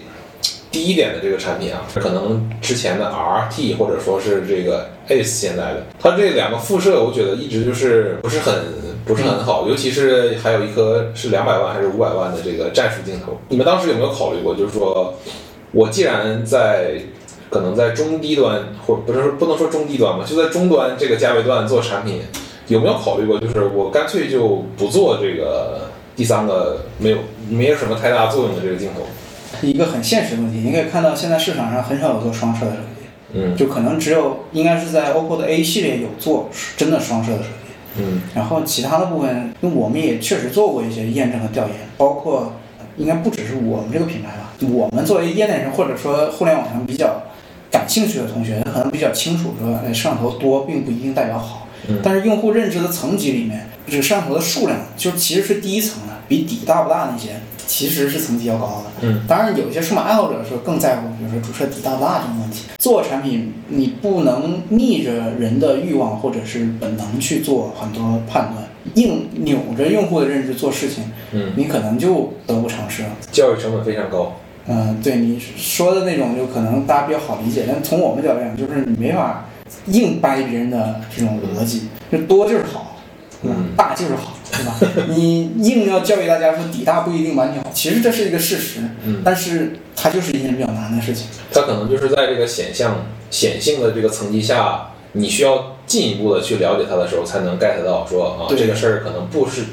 [0.72, 8.54] 低一点的这个产品啊，可能之前的 RT 或者说是这个 Ace 现在的，它这两个辐射，我觉得一直就是不是很
[9.06, 15.16] 不是很好，尤其是还有一颗是两百万还是五百万的这个战术镜头，你们当时有没有考虑过，就是说
[15.72, 17.02] 我既然在
[17.50, 22.22] 可能在中低端，或不是不能说中低端吧，就在中端这个价位段做产品，
[22.68, 25.89] 有没有考虑过，就是我干脆就不做这个
[26.20, 27.18] 第三个没有
[27.48, 29.04] 没有什么太大作用的这个镜头？
[29.66, 33.56] 一个很现实的问题，你可以看到现在市场上很少有做双摄的手机，嗯。
[33.56, 38.22] 就可能只有应该是在 OPPO 的 A 系列有做真的双摄的手机，嗯。
[38.36, 42.52] 然后其他的部分，因为我们也确实做过一些验证和调研，包括
[42.98, 47.24] 应该不只是我们这个品牌吧，我们作为业内人或者说互联网上比较
[47.72, 51.69] 感兴趣的同学，可能比较清楚说，哎，摄像头多并不一定代表好，嗯
[52.04, 59.08] 但是用户认知的层级里面，这个摄像头的数量就其实是第一层的，比底大不大那些其实是层级要高的。
[59.08, 62.66] 嗯，当然有些数码爱好者是更在乎，比如说主摄底大不大这种问题。
[62.78, 73.10] 做产品你不能逆着人的欲望或者是本能去做很多判断，硬扭着用户的认知做事情，嗯，你可能就得不偿失了。
[73.32, 74.38] 教育成本非常高。
[74.68, 79.49] 嗯，对你说的那种，就可能大家比较好理解，但从我们角度讲，就是你没法
[79.88, 82.98] 硬掰别人的这种逻辑，就多就是好，
[83.42, 85.06] 对吧嗯大就是好，对吧？
[85.10, 91.28] 你硬要教育大家说底大不一定完全好，其实这是一个事实，嗯，但是它就是一件比较难的事情。
[91.52, 99.64] 它可能就是在这个显象显性的这个层级下，你需要进一步的去了解它的时候，才能 get 到说啊，这个事儿可能不是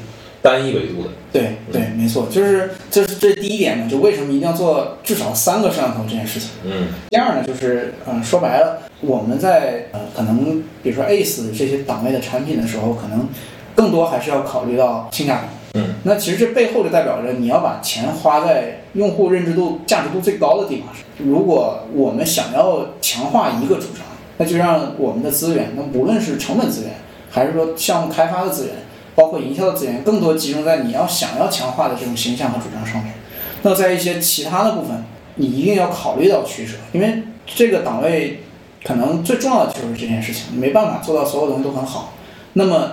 [0.41, 1.09] 单一维度的。
[1.31, 6.49] 对对，没错，就是这是这第一点呢，就为什么一定要做至少三个摄像头这件事情。
[6.63, 13.27] 嗯第二呢，就是嗯，说白了，我们在呃可能比如说 Ace 这些档位的产品的时候，可能
[13.75, 15.79] 更多还是要考虑到性价比。
[15.79, 21.03] 嗯，那其实这背后就代表着你要把钱花在用户认知度、价值度最高的地方上。
[21.17, 24.01] 如果我们想要强化一个主张，
[24.37, 26.93] 那就让我们的资源，那无论是成本资源，
[27.29, 28.73] 还是说项目开发的资源，
[29.13, 33.13] 包括营销的资源，更多集中在你要想要强化的这种形象和主张上面。
[33.61, 35.03] 那在一些其他的部分，
[35.35, 38.41] 你一定要考虑到取舍，因为这个档位
[38.87, 42.13] 可能最重要的就是这件事情，你没办法做到所有东西都很好。
[42.53, 42.91] 那么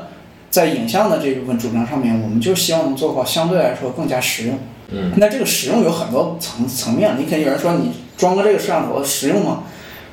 [0.51, 4.59] 在影像的这部分主张上面，我们就希望能做好相对来说更加实用。
[4.89, 9.63] 嗯，那这个实用有很多层层面，你肯定有人说你装个这个摄像头实用吗？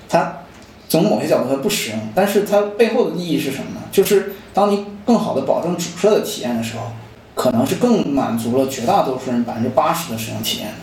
[0.08, 0.44] 它
[0.88, 3.82] 从某些角度它不实用，但是它背后的意义是什么呢？
[3.92, 6.92] 就是当你更好的保证主摄的体验的时候，
[7.34, 10.76] 可能是更满足了绝大多数人百分之八十的使用体验的。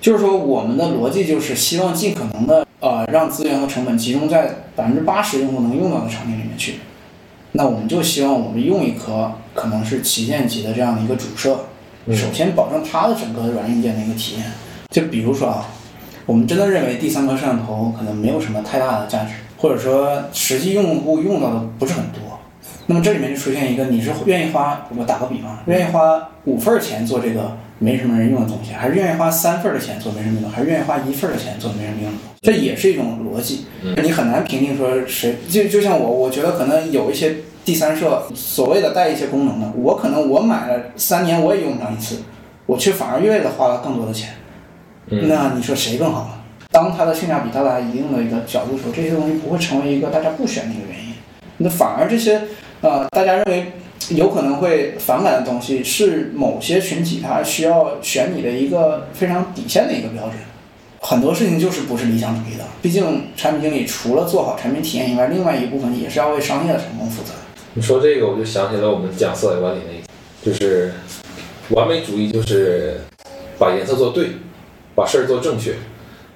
[0.00, 6.76] 就是说，我们的逻辑就是希望尽可能的呃让资源和成本集中在百分之八十用户能用到的场景里面去。
[7.52, 11.58] 那我们就希望我们用一颗可能是旗舰级的这样的一个主摄，
[12.06, 14.44] 嗯首先保证它的整个软硬件的一个体验。
[14.90, 15.66] 就比如说啊，
[16.26, 22.20] 我们真的认为第三颗摄像头可能没有什么太大的价值，或者说实际用户用到的不是很多。
[22.86, 32.18] 那么这里面就出现一个，你是愿意花，我打个比方，愿意花五份钱做这个没什么人用的东西，还是愿意花三份的钱做没什么用，还是愿意花一份的钱做没什么用的？
[32.42, 33.64] 这也是一种逻辑。
[34.02, 42.18] 你很难评定说谁，就就像我，我觉得可能有一些第三社所谓的带一些功能的，我可能我买了三年我也用不上一次，
[42.66, 44.34] 我却反而越的花了更多的钱。
[45.08, 46.30] 嗯那你说谁更好呢？
[46.70, 51.14] 当它的性价比到达一定的一个角度的时候，这些东西不会成为一个大家不选的一个原因。
[51.56, 52.40] 那反而这些
[52.80, 53.72] 呃，大家认为
[54.10, 60.34] 有可能会反感的东西，是某些群体他需要选你的一个非常底线的一个标准。
[61.00, 67.30] 很多事情就是不是理想主义的，毕竟产品经理除了做好产品体验以外，另外一部分也是要为商业的成功负责。
[67.74, 70.06] 你说这个，我就想起了我们讲色彩管理那一集，
[70.44, 70.92] 就是
[71.70, 73.00] 完美主义，就是
[73.58, 74.32] 把颜色做对，
[74.94, 75.74] 把事儿做正确。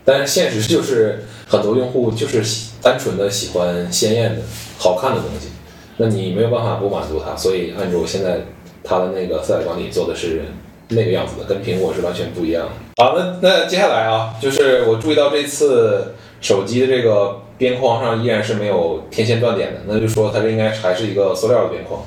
[0.04, 4.42] 但是现实就是很多用户就是喜单纯的喜欢鲜艳的、
[4.78, 5.48] 好看的东西，
[5.96, 8.40] 那你没有办法不满足他，所以安卓现在
[8.82, 10.42] 它的那个色彩管理做的是
[10.88, 12.72] 那个样子的，跟苹果是完全不一样的。
[13.02, 22.02] 好，那那接下来啊，就是我注意到这次手机的这个边框上依然是没有天线断点的，那就说它这应该还是一个塑料的边框。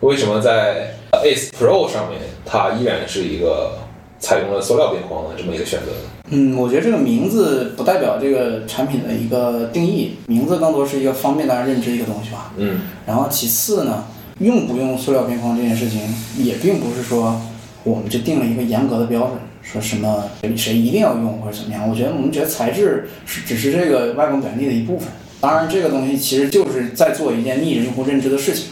[0.00, 3.72] 为什么在 Ace Pro 上面它依然是一个
[4.20, 6.10] 采用了塑料边框的这么一个选择呢？
[6.30, 12.52] 嗯，我觉得这个名字不代表这个产品的一个定义，名字更多是一个方便大家认知一个东西吧。
[12.56, 14.04] 嗯然后其次呢，
[14.40, 16.02] 用不用塑料边框这件事情，
[16.36, 17.40] 也并不是说
[17.84, 20.24] 我们就定了一个严格的标准，说什么
[20.56, 21.88] 谁一定要用或者怎么样。
[21.88, 25.08] 我觉得我们觉得材质是只是这个外观表现力的一部分，
[25.40, 28.66] 当然这个东西其实就是在做一件逆着用户认知的事情，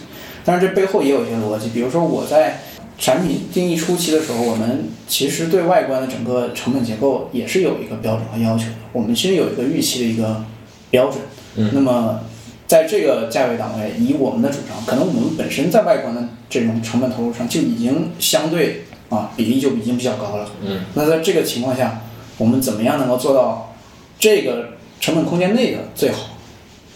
[0.44, 2.61] 但是这背后也有一些逻辑，比如说我在。
[2.99, 8.72] 产品定义初期的时候，我们其实对外观的整个成本结构也是有一个标准和要求的。
[8.92, 10.44] 我们其实有一个预期的一个
[10.90, 11.22] 标准。
[11.57, 12.20] 嗯那么
[12.66, 20.51] 在这个价位档位，以我们的主张，可能我们本身在外观的这种成本投入上就已经相对啊比例就已经比较高了。
[20.62, 22.03] 嗯那在这个情况下，
[22.38, 23.74] 我们怎么样能够做到
[24.18, 24.70] 这个
[25.01, 26.30] 成本空间内的最好？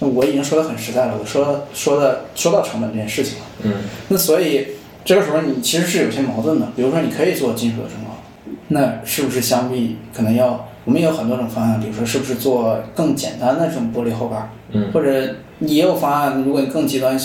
[0.01, 3.45] 那我已经说的很实在了，我说说的说到成本这件事情了。
[3.63, 3.75] 嗯
[4.09, 4.67] 那所以
[5.05, 8.17] 这个时候你其实是有些矛盾的，比如说你可以做金属的中框，
[8.69, 17.19] 那是不是相比可能要我们也有很多种方案，比如说是不是做更简单的这种玻璃后盖儿，嗯或者你也有方案，如果你更极端，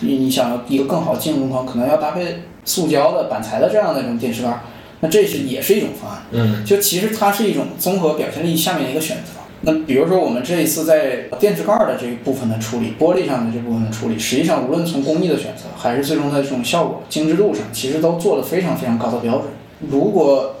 [0.00, 4.60] 你你想要一个更好的金属中框，可能要搭配塑胶的板材的这样的这种电视盖儿，
[5.00, 6.22] 那这是也是一种方案。
[6.30, 9.37] 嗯就其实它是一种综合表现力下面的一个选择。
[9.62, 19.46] 那比如说我们这一次在电池盖的这一部分的处理，玻璃上的这部分的处理，实际上无论从工艺的选择，还是最终的这种效果、精致度上，其实都做了非常非常高的标准。
[19.90, 20.54] 如果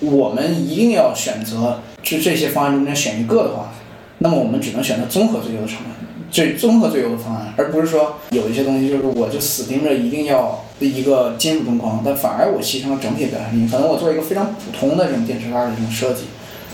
[0.00, 3.72] 我们一定要选择这这些方案中间选一个的话，
[4.18, 13.68] 那么我们只能选择综合最优的成本，最综合最优的方案，而不是说有一些东西就是我就死盯着一定要一个金属中框，但反而我牺牲了整体表现力。
[13.70, 16.24] 可能我做一个非常普通的这种电池盖的这种设计，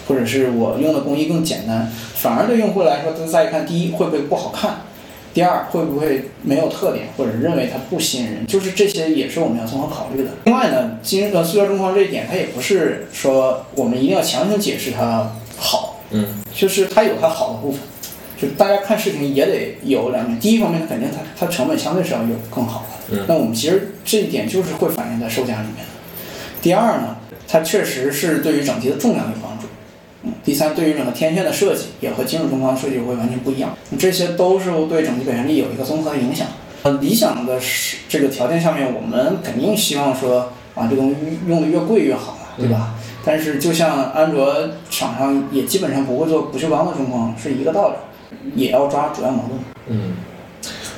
[0.06, 4.82] 或者是我用的工艺更简单，反而对用户来说，他再一看，第一会不会不好看，
[5.34, 10.30] 第二会不会没有特点，或者认为它不吸引人，就是这些也是我们要综合考虑的。
[10.44, 17.80] 另外呢，金呃塑料中框这一点，它也不是说我们一定要强行解释它好，嗯就是它有它好的部分，
[18.40, 20.38] 就大家看视频也得有两面。
[20.38, 25.92] 第一方面，肯定它它成本相对是要有更好的，嗯那我们其实这一点就是会反映在售价里面的。
[26.62, 29.55] 第二呢，它确实是对于整机的重量有帮助。
[30.26, 36.48] 嗯，第三，对于整个天线的设计也和金属中框设计会完全不一样，这些都是对整体表现力有一个综合的影响。
[36.82, 41.16] 呃，理想的是这个条件下面，我们肯定希望说啊，这东西
[41.46, 42.94] 用的越贵越好嘛，对吧？
[43.24, 44.54] 但是就像安卓
[44.90, 47.96] 厂商也基本上不会做不锈钢的中框是一个道理，
[48.54, 49.60] 也要抓主要矛盾。
[49.88, 50.14] 嗯，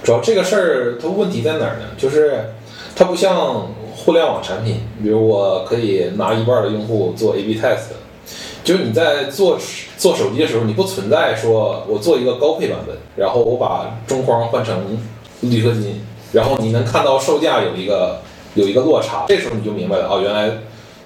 [0.03, 1.85] 主要这个事儿它问题在哪儿呢？
[1.97, 2.51] 就是
[2.95, 7.93] 它不像互联网产品，比如我可以拿一半的用户做 A/B test，
[8.65, 9.59] 就是你在做
[9.97, 14.99] 做手机的时候，你不存在说我做一个高配版本，然后我把中框换成
[15.41, 18.21] 铝合金，然后你能看到售价有一个
[18.55, 20.59] 有一个落差，这时候你就明白了啊，原来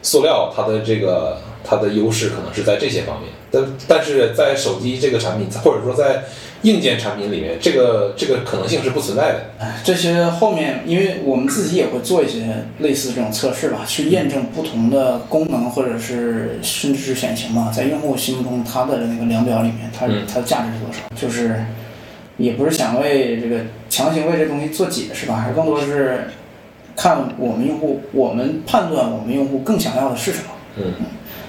[0.02, 6.24] 塑料它的这个它的优势可能是在这些方面，但但是在手机这个产品，或者说在
[6.62, 9.40] 硬件产品里面，这个这个可能性是不存在的。
[9.58, 21.00] 哎，这些后面，因为我们自己也会做一些类似这种测试吧，去验证不同的功能或者是甚至是选型嘛，在用户心目中它的那个量表里面，它嗯它的价值是多少？
[21.16, 21.64] 就是
[22.36, 23.60] 也不是想为这个
[23.90, 26.28] 强行为这东西做解释吧，还是更多是
[26.96, 30.44] 看我们用户，我们判断我们用户更想要的是什么。
[30.76, 30.94] 嗯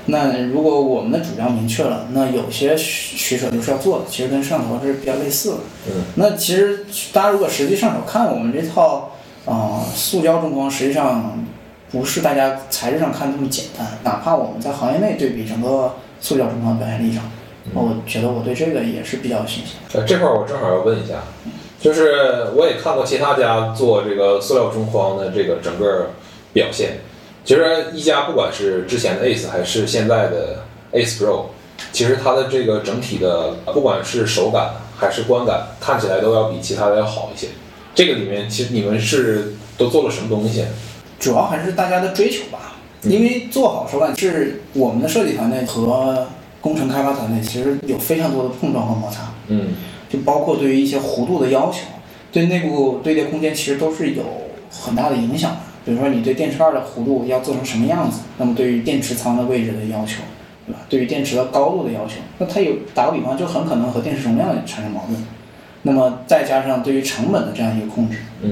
[0.07, 5.55] 那如果我们的主张明确了，那有些取取舍就是要做的，其实跟摄像头是比较类似的。
[5.87, 9.11] 嗯那其实大家如果实际上手看我们这套
[9.45, 11.45] 啊、呃塑胶中框，实际上
[11.89, 13.87] 不是大家材质上看这么简单。
[14.03, 17.23] 哪怕我们在行业内对比整个塑胶中框表现力上，
[17.73, 19.75] 我觉得我对这个也是比较有信心。
[19.93, 21.23] 呃，这块儿我正好要问一下，
[21.79, 26.11] 就是我也看过其他家做这个塑料中框的这个整个
[26.51, 26.97] 表现。
[27.45, 30.63] 其实一加不管是之前的 Ace 还是现在的
[30.93, 31.45] Ace Pro，
[31.91, 37.47] 其实它的这个整体的不管是手感还是观感，看起来都要比其他的要好一些。
[37.93, 40.65] 这个里面其实你们是都做了什么东西？
[41.19, 46.27] 主要还是大家的追求吧，因为做好手感是我们的设计团队和
[46.59, 49.33] 工程开发团队其实有非常多的碰撞和摩擦。
[49.47, 49.75] 嗯
[50.09, 51.79] 就包括对于一些弧度的要求，
[52.31, 54.23] 对内部堆叠空间其实都是有
[54.71, 55.57] 很大的影响的。
[55.85, 60.21] 比如说你对电池盖的弧度要做成什么样子，那么对于电池仓的位置的要求，
[60.65, 60.79] 对吧？
[60.89, 65.21] 对于电池的高度的要求，那它有打个比方，就很可能和电池容量产生矛盾。
[65.83, 68.51] 那么再加上对于成本的这样一个控制，嗯，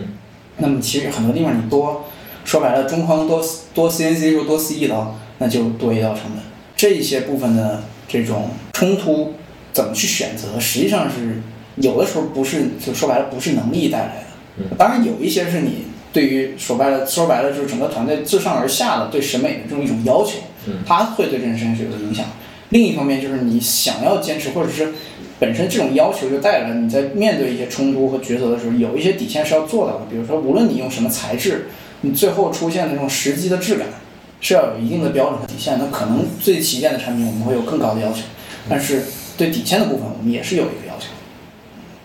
[0.57, 2.03] 那么其实很多地方你多
[2.43, 3.41] 说白了，中框多
[3.73, 6.43] 多 CNC 就多 C 一刀，那就多一道成本。
[6.75, 9.35] 这一些部分的这种冲突
[9.71, 11.41] 怎么去选择，实际上是
[11.77, 14.23] 有的时候不是就说白了不是能力带来的。
[14.57, 22.25] 嗯当然有一些是你对于说白了说白了就是整个团队自上而下的对审美的这种一种要求，嗯它会对这件事情是有影响。
[22.69, 24.93] 另一方面就是你想要坚持，或者是
[25.39, 30.05] 本身这种要求就带来了你在面对一些冲突和抉择的时候，有一些底线是要做到的。
[30.09, 31.67] 比如说，无论你用什么材质，
[32.01, 33.87] 你最后出现的这种实际的质感
[34.39, 35.77] 是要有一定的标准和底线。
[35.79, 38.19] 那可能最旗舰的产品我们会有更高的要求，
[38.69, 39.03] 但是
[39.37, 41.07] 对底线的部分我们也是有一个要求。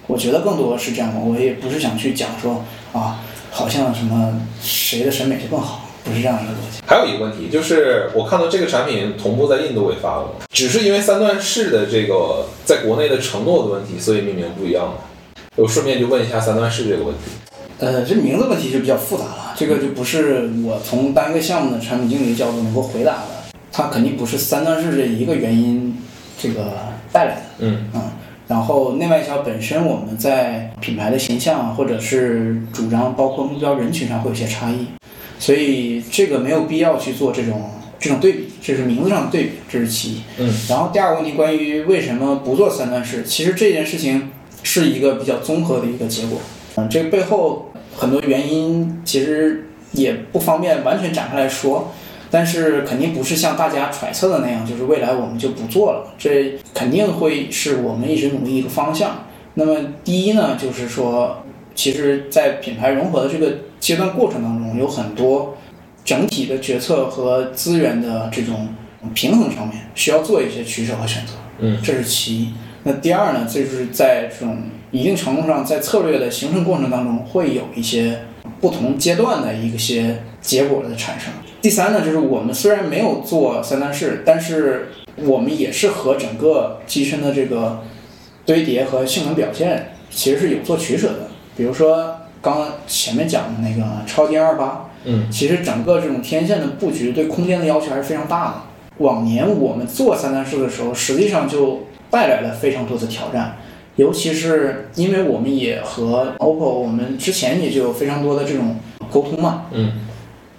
[0.09, 3.23] 我觉得更多的是这样的，我也不是想去讲说啊，
[3.57, 6.83] 好像什么谁的审美就更好，不是这样一个逻辑。
[6.87, 14.95] 还有一个问题就是，我看到这个产品同步在印度也发了，只是因为三段式的这个在国内的承诺的问题，所以命名不一样了。
[15.57, 17.23] 我顺便就问一下三段式这个问题。
[17.79, 23.29] 呃，这名字问题就比较复杂了，这个就不是我从单个项目的产品经理角度能够回答的。
[23.73, 25.97] 它肯定不是三段式这一个原因
[26.39, 26.73] 这个
[27.11, 28.03] 带来的，嗯嗯。
[28.49, 34.87] 然后内外销本身我们在品牌的形象或者是主张，包括目标人群上会有些差异，
[35.39, 40.23] 所以这个没有必要去做这种这种对比，这是名字上的对比，这是其一。
[40.39, 44.31] 嗯然后第二个问题，关于为什么不做三段式，其实这件事情
[44.63, 46.39] 是一个比较综合的一个结果。
[46.77, 51.93] 嗯，这个背后很多原因其实也不方便完全展开来说，
[52.37, 59.25] 但是肯定不是像大家揣测的那样，就是未来我们就不做了，这肯定会是我们一直努力一个方向。
[59.55, 59.75] 那么
[60.05, 61.43] 第一呢，就是说，
[61.75, 65.57] 其实，在品牌融合的这个阶段过程当中，有很多
[66.05, 68.69] 整体的决策和资源的这种
[69.15, 71.33] 平衡上面，需要做一些取舍和选择。
[71.61, 72.49] 嗯这是其一。
[72.83, 74.59] 那第二呢，就是在这种
[74.91, 78.21] 一定程度上，在策略的形成过程当中，会有一些
[78.61, 81.33] 不同阶段的一些结果的产生。
[81.67, 87.83] 第三呢，就是我们虽然没有做三段式，但是我们也是和整个机身的这个
[88.45, 91.29] 堆叠和性能表现其实是有做取舍的。
[91.57, 98.55] 比如说刚刚前面讲的那个超低二八，嗯其实整个这种天线的布局对空间的要求还是非常大的。
[98.99, 103.57] 往年我们做三段式的时候，实际上就带来了非常多的挑战，
[103.97, 108.77] 尤其是因为我们也和 OPPO，我们之前也就有非常多的这种
[109.11, 109.65] 沟通嘛。
[109.73, 110.07] 嗯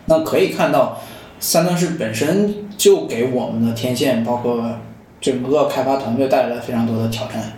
[0.08, 1.00] 那可以看到，
[1.40, 4.64] 三段式本身就给我们的天线，包括
[5.22, 7.54] 整个开发团队带来了非常多的挑战。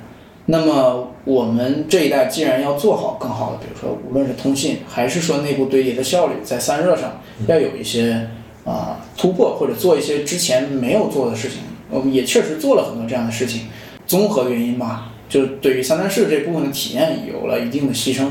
[0.47, 8.27] 那么我们这一代既然要做好更好的，比如说无论是通信，还是说内部堆叠的效率，在散热上要有一些
[8.65, 11.59] 啊、突破，或者做一些之前没有做的事情。
[11.91, 13.67] 我们也确实做了很多这样的事情，
[14.07, 18.27] 综合原因吧，就对于三段式这部分的体验有了一定的牺牲。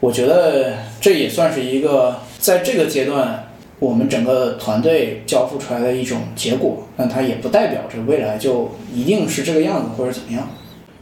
[0.00, 3.41] 我觉得这也算是一个在这个阶段
[3.82, 10.48] 我们整个团队交付出来的一种结果，但它也不代表着未来就一定是这个样子或者怎么样，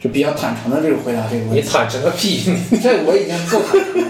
[0.00, 1.60] 就比较坦诚的这个回答这个问题你。
[1.60, 2.40] 坦诚个屁！
[2.82, 4.08] 这我已经够坦诚了，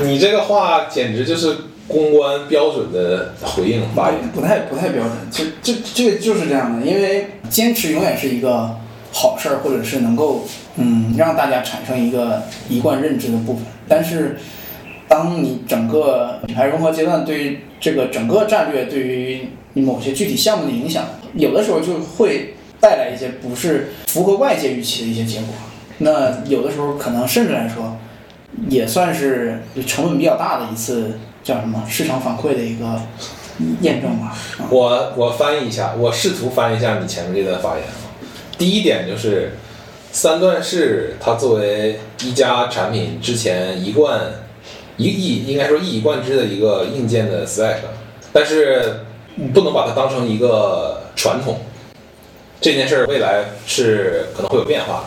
[0.00, 1.56] 你这个话简直就是
[1.86, 4.18] 公关标准的回应发言。
[4.34, 5.12] 不太不太标准。
[5.30, 8.74] 这这这个就是这样的，因为坚持永远是一个
[9.12, 13.62] 好事儿，或者是能够嗯让大家产生一个一贯认知的部分。
[13.86, 14.38] 但是，
[15.08, 25.54] 当你整个品牌融合阶段对于这个整个战略对于你某些具体项目的影响，有的时候就会带来一些不是符合外界预期的一些结果。
[25.98, 27.96] 那有的时候可能甚至来说，
[28.68, 33.00] 也算是成本比较大的一次叫什么市场反馈的一个
[33.80, 34.36] 验证吧。
[34.70, 37.94] 我我翻译一下，我试图翻译一下你前面这段发言啊。
[38.58, 39.52] 第一点就是
[40.10, 44.20] 三段式，它作为一家产品之前一贯
[44.96, 47.76] 一一应该说一以贯之的一个硬件的 spec，
[48.32, 49.00] 但是
[49.36, 51.58] 你不能把它当成一个传统。
[52.60, 55.04] 这件事儿未来是可能会有变化。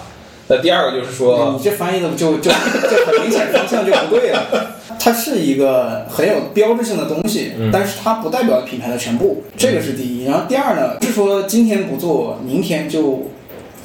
[0.50, 4.76] 那第二个就是说，你这翻译的就就就很明显方向就不对了。
[5.00, 10.26] 它是一个很有标志性的东西，嗯但是它不代表品牌的全部，这个是第一。
[10.26, 13.30] 然后第二呢，不是说今天不做，明天就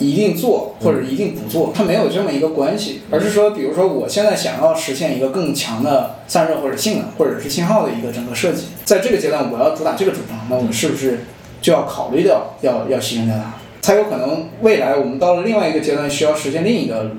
[0.03, 11.21] 一定做或者一定不做，它没有这么一个关系，而是说，比如说我现在想要实现一个更强的散热或者性能或者是信号的一个整个设计，在这个阶段我要主打这个主张，那我是不是
[11.61, 13.55] 就要考虑掉要要牺牲掉它？
[13.81, 17.13] 才有可能未来我们到了另外一个阶段需要实现另一个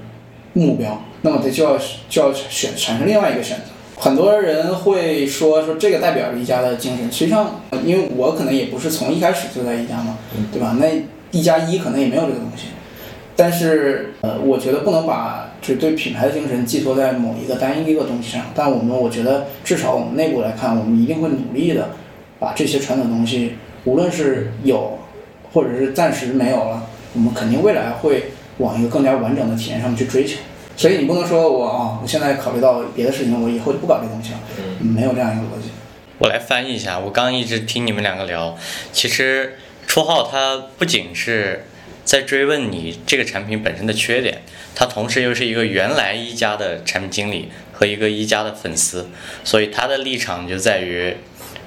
[0.54, 1.78] 目标，那么它就要
[2.10, 3.64] 就要选产生另外一个选择。
[3.96, 10.18] 很多人会说说这个代表了一加的精神，实际上，呃因为我可能也不是从一开始就在一家嘛，
[10.52, 10.78] 对吧？
[10.80, 10.88] 那
[11.34, 12.68] 一加一可能也没有这个东西，
[13.36, 18.46] 但是呃，我觉得不能把只对品牌的精神寄托在某一个单一一个东西上。
[18.54, 21.90] 但我们我觉得至少我们内部来看，我们一定会努力的
[22.40, 23.56] 把这些传统东西，
[23.86, 25.00] 无论是有
[25.52, 28.26] 或者是暂时没有了，我们肯定未来会
[28.60, 30.38] 往一个更加完整的体验上面去追求。
[30.78, 34.40] 所以你不能说我啊，我现在考虑到别的事情，我以后就不搞这东西了，
[34.82, 35.70] 嗯没有这样一个逻辑。
[36.20, 38.56] 我来翻译一下，我刚刚一直听你们两个聊，
[38.92, 39.56] 其实
[39.94, 41.68] 绰号它不仅是
[42.04, 44.42] 在追问你这个产品本身的缺点，
[44.74, 49.08] 它同时又是一个原来一加的产品经理和一个一加的粉丝，
[49.44, 51.16] 所以他的立场就在于，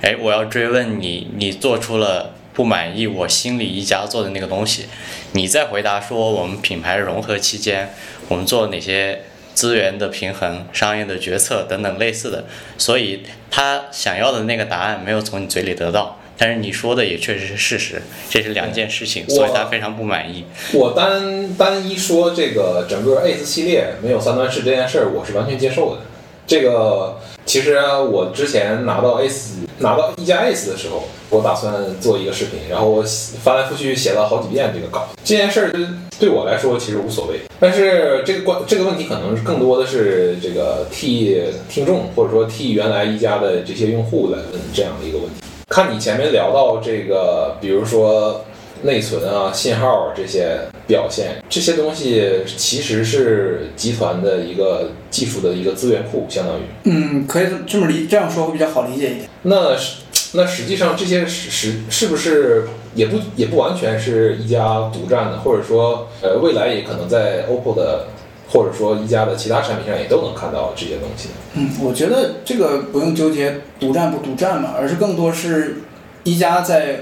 [0.02, 4.86] 哎，我要追问你，你做出了不满意我心里一加做的那个东西，
[5.30, 7.94] 你再回答说我们品牌融合期间
[8.26, 9.22] 我们做哪些
[9.54, 12.44] 资源的平衡、商业的决策等等类似的，
[12.76, 13.22] 所以
[13.52, 20.44] 他想要的那个答案没有从你嘴里得到，但是你说的也确实是事实，这是两件事情，所以他非常不满意。
[20.72, 26.02] 我单单一说这个整个 ACE 系列没有三段式这件事儿，我是完全接受的。
[26.46, 33.02] 这个其实啊我之前拿到 ACE 拿到一加 ACE 的时候，我打算做一个视频，然后我
[33.42, 35.08] 翻来覆去写了好几遍这个稿。
[35.24, 35.72] 这件事儿
[36.20, 45.45] 对我来说其实无所谓，但是这个关这个问题可能更多的是这个替听众或者说替原来一加的这些用户来问这样的一个问题。
[45.68, 48.44] 看你前面聊到这个，比如说
[48.82, 56.62] 内存啊、信号这些表现，这些东西其实是集团的一个技术的一个资源库，相当于。
[56.84, 59.28] 嗯，可以这么理这样说会比较好理解一点。
[59.42, 60.02] 那实
[60.34, 68.06] 那实际上这些是是是不是也不也不完全是一家独占的，或者说呃未来也可能在 OPPO 的
[68.48, 71.30] 或者说一加的其他产品上也都能看到这些东西。
[71.54, 75.78] 嗯，我觉得这个不用纠结独占不独占嘛，而是更多是
[76.24, 77.00] 一加在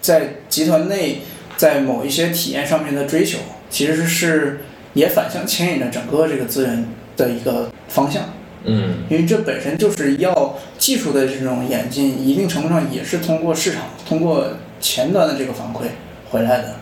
[0.00, 1.22] 在集团内
[1.56, 4.60] 在某一些体验上面的追求，其实是
[4.94, 6.86] 也反向牵引着整个这个资源
[7.16, 8.22] 的一个方向。
[8.64, 14.46] 嗯因为这本身就是要技术的这种演进，一定程度上也是通过市场、通过
[14.80, 15.88] 前端的这个反馈
[16.30, 16.74] 回来的。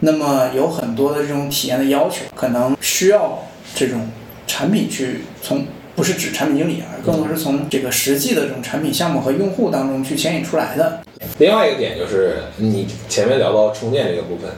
[0.00, 3.44] 那么有很多的这种体验的要求，可能需要
[3.74, 4.08] 这种
[4.46, 11.00] 产品去从不是指产品经理，而更多是从这个实际的这种产品项目和用户当中去牵引出来的。
[11.38, 14.50] 另外一个点就是你前面聊到充电这个部分，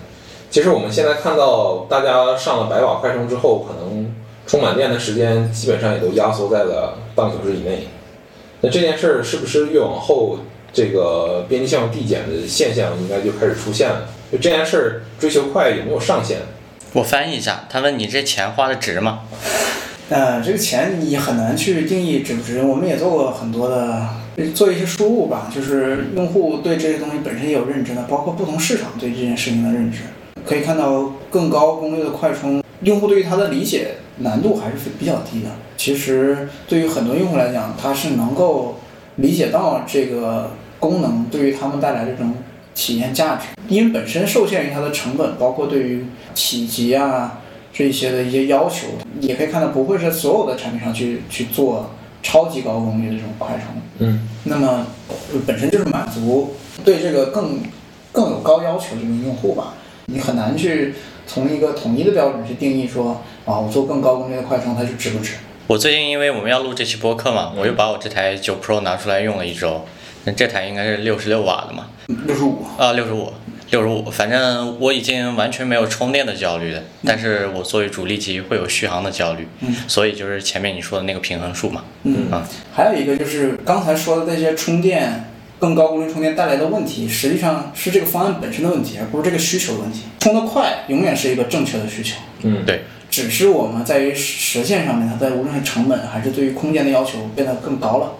[0.50, 4.14] 其实我们现在看到大家上了百瓦快充之后，可能
[4.46, 7.88] 充满电的时间基本上也都压缩在了半个小时以内。
[8.60, 10.38] 那这件事儿是不是越往后，
[10.70, 14.06] 这个边际效应递减的现象应该就开始出现了？
[14.30, 16.38] 就这件事儿追求快有没有上限？
[16.92, 19.20] 我翻译一下，他问你这钱花的值吗？
[20.08, 22.62] 呃，这个钱你很难去定义值不值。
[22.62, 24.08] 我们也做过很多的，
[24.54, 29.98] 做一些输入吧，就是用户对这些东西本身也有认知的，包括不同市场对这件事情的认知。
[30.44, 35.50] 可以看到，更高功率的快充，用户对于它的理解难度还是比较低的。
[35.76, 38.80] 其实对于很多用户来讲，他是能够
[39.16, 40.50] 理解到这个
[40.80, 42.34] 功能对于他们带来的这种
[42.80, 48.86] 体验价值，因为本身受限于它的成本，包括对于体积啊这些的一些要求，
[49.20, 51.90] 也可以看到不会是所有的产品上去去做
[52.22, 53.82] 超级高功率的这种快充。
[53.98, 57.60] 嗯那么呃本身就是满足对这个更
[58.12, 59.74] 更有高要求的这种用户吧，
[60.06, 60.94] 你很难去
[61.26, 65.34] 从一个统一的标准去定义说啊，我做更高功率的快充它就值不值。
[65.66, 69.84] 我最近因为我们要录这期播客嘛，我又把我这台九 Pro 拿出来用了一周，
[70.24, 71.86] 那这台应该是六十六瓦的嘛，
[72.26, 73.32] 六十五，啊，六十五，
[73.70, 79.74] 六十五，反正我已经完全没有充电的焦虑了，但是我作为主力机会有续航的焦虑，嗯。
[79.88, 82.30] 所以就是前面你说的那个平衡数嘛，嗯。
[82.30, 85.24] 啊，还有一个就是刚才说的那些充电
[85.58, 90.02] 更高功率充电带来的问题，实际上是这个方案本身的问题，而不是这个需求的问题。
[90.18, 92.66] 充得快永远是一个正确的需求，嗯。
[92.66, 98.12] 对，只是我们在于实现上面，它在无论是成本还是对于空间的要求变得更高了。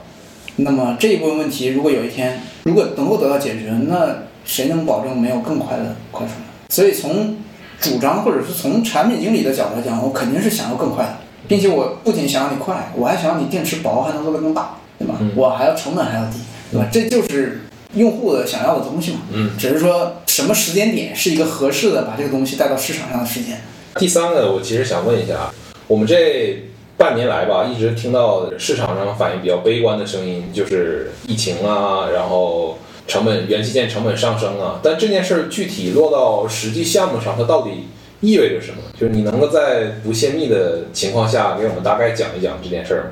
[0.57, 6.45] 那么这一部分问题，如果有一天如果能够得到解决，那谁能保证没有更快的快充呢？
[6.69, 7.37] 所以从
[7.81, 11.17] 主张或者是从产品经理的角度来讲，我肯定是想要更快的，
[11.49, 15.17] 并且我不仅想要你快，我还想要你电池薄，还能做得更大，对吧？
[15.21, 16.39] 嗯我还要成本还要低，
[16.73, 16.89] 对吧？
[16.93, 17.63] 这就是
[17.95, 19.21] 用户的想要的东西嘛。
[19.33, 19.53] 嗯。
[19.59, 23.61] 只是说什么时间点是一个合适的把这个东西带到市场上的时间。
[23.97, 25.53] 第三个，我其实想问一下，
[25.87, 26.70] 我们这
[27.01, 32.77] 半年来吧，一直听到市场上反应比较悲观的声音，就是疫情啊，然后
[33.07, 34.81] 成本元器件成本上升啊。
[34.83, 37.87] 但这件事儿具体落到实际项目上，它到底
[38.21, 38.83] 意味着什么？
[39.01, 43.11] 就是你能够在不泄密的情况下给我们大概讲一讲这件事儿吗？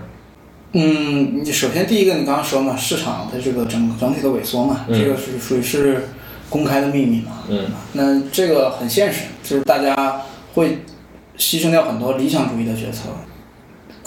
[0.73, 6.09] 嗯，你首先第一个你刚刚说嘛，市场它这个整整体的萎缩嘛，嗯这个是属于是
[6.51, 7.43] 公开的秘密嘛。
[7.49, 7.65] 嗯
[7.95, 10.25] 那这个很现实，就是大家
[10.55, 10.81] 会
[11.39, 13.09] 牺牲掉很多理想主义的决策，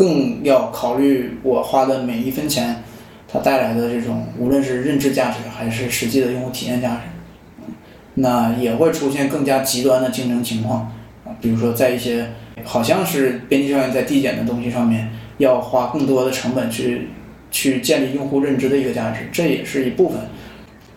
[0.02, 2.84] 更要考虑我花的每一分钱，
[3.32, 7.02] 它带来的这种无论是认知价值还是实际的用户体验价值，
[8.16, 10.91] 那也会出现更加极端的竞争情况
[11.24, 12.32] 啊，比如说在一些
[12.64, 17.10] 好像是边际效应在递减的东西上面，要花更多的成本去
[17.52, 20.20] 去建立用户认知的一个价值，这也是一部分。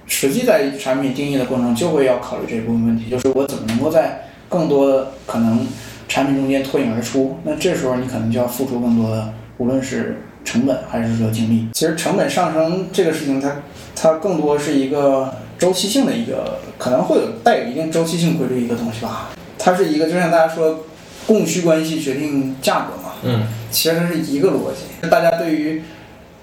[0.07, 5.67] 实际在产品定义的过程中，就会要考虑这部分问题，就是我怎么能够在更多可能
[6.09, 7.39] 产品中间脱颖而出。
[7.45, 11.69] 那这时候你可能就要付出更多的，无论是成本还是说精力。
[11.73, 13.57] 其实成本上升这个事情它，
[13.95, 19.31] 它更多是一个周期性的一个，可能会有带有一定周期性规律一个东西吧。
[19.59, 20.85] 它是一个就像大家说，
[21.27, 23.13] 供需关系决定价格嘛。
[23.23, 25.09] 嗯其实它是一个逻辑。
[25.09, 25.83] 大家对于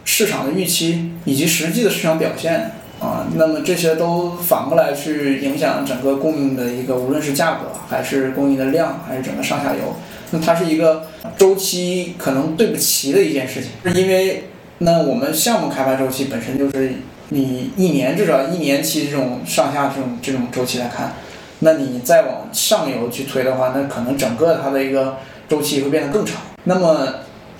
[0.04, 2.72] 市场的预期以及实际的市场表现
[3.02, 9.96] 啊，那么这些都反过来去影响整个供应的一个，无论是价格还是供应的量，还是整个上下游。
[10.30, 14.44] 那它是一个周期可能对不齐的一件事情，是因为
[14.78, 16.94] 那我们项目开发周期本身就是
[17.30, 21.16] 你一年至少一年期这种上下这种这种周期来看，
[21.60, 25.18] 那你再往上游去推的话，那可能整个它的一个
[25.50, 26.40] 周期会变得更长。
[26.66, 27.08] 那么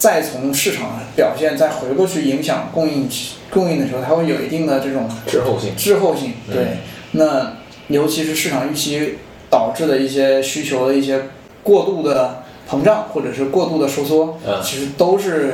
[0.02, 3.08] 再从市场表现再回过去影响供应
[3.52, 5.76] 供应的时候，它会有一定的这种滞后性。
[5.78, 6.34] 滞后性。
[6.48, 6.78] 嗯对，
[7.12, 7.54] 那
[7.88, 11.22] 尤其是市场预期导致的一些需求的一些
[11.62, 15.54] 过度的膨胀或者是过度的收缩，嗯其实都是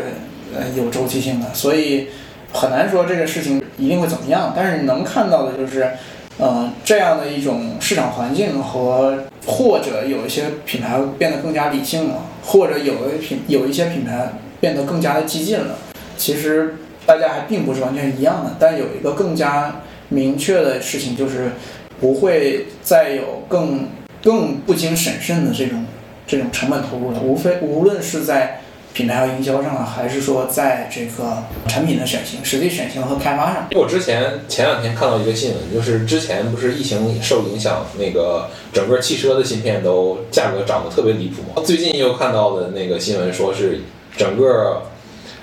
[0.55, 2.07] 呃有周期性的，所以
[2.53, 4.53] 很难说这个事情一定会怎么样。
[4.55, 5.91] 但是你能看到的就是，
[6.39, 15.75] 呃，这样的一种市场环境和或者有一些品牌变得更加理性了，或者有的品有一些品牌变得更加的激进了，
[16.15, 16.75] 其实
[17.07, 18.55] 大家还并不是完全一样的。
[18.59, 21.53] 但有一个更加明确的事情就是，
[21.99, 23.87] 不会再有更
[24.23, 25.85] 更不经审慎的这种
[26.27, 28.61] 这种成本投入了，无非无论是在
[28.93, 33.67] 品牌和营销上啊，还是说在这个产品的选型、实际选型和开发上。
[33.69, 41.61] 因为我之前前两天看到一个新闻，就是之前不是疫情受影响，那个整个汽车的芯片都价格涨得特别离谱嘛。
[41.63, 43.81] 最近又看到的那个新闻说是
[44.15, 44.81] 整个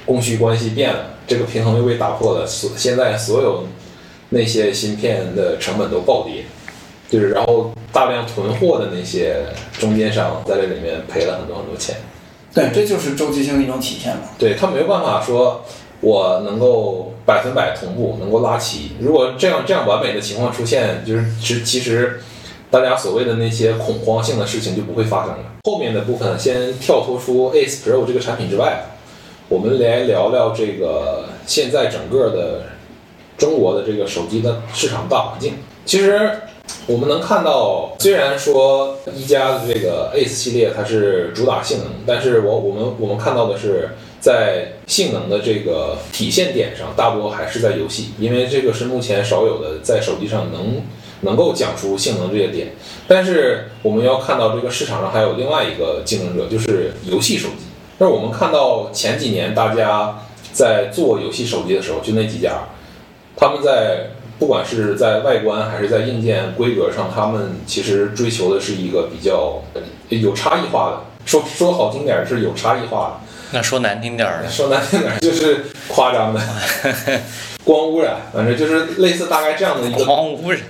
[0.04, 3.68] 供需关系变了，这个平衡又被打破了，所现在所有
[4.30, 6.42] 那些芯片的成本都暴跌，
[7.08, 9.46] 就是然后大量囤货的那些
[9.78, 11.94] 中间商在这里面赔了很多很多钱。
[12.54, 14.22] 对，这就是周期性的一种体现嘛。
[14.38, 15.64] 对他没有办法说，
[16.00, 18.92] 我能够百分百同步，能够拉齐。
[19.00, 22.22] 如果这样这样完美的情况出现，就是其其实
[22.70, 25.38] 大家所谓的那些恐慌性的事情就不会发生了。
[25.64, 28.84] 后面的部分先跳脱出 Ace Pro 这个产品之外，
[29.48, 32.66] 我们来聊聊这个现在整个的
[33.36, 35.54] 中国的这个手机的市场大环境。
[35.84, 36.30] 其实
[36.86, 43.90] 我们能看到，虽然说一加的这个 Ace 系列它是主打性能，但是我我们我们看到的是，
[44.20, 50.82] 在性能的这个体现点上，大多还是在游戏，因为这个是目前少有的在手机上能
[51.22, 52.72] 能够讲出性能这些点。
[53.08, 57.64] 但是我们要看到这个市场上还有另外一个竞争者，就是游戏手机。
[57.98, 60.18] 那我们看到前几年大家
[60.52, 62.68] 在做游戏手机的时候，就那几家，
[63.36, 71.00] 他们在不管是在外观还是在硬件规格上，他们其实追求的是一个比较呃有差异化的。
[71.24, 76.40] 说说好听点儿是有差异化的那说难听点儿，，说难听点儿就是夸张的，
[77.64, 80.60] 光污染，反正就是类似大概这样的一个光污染。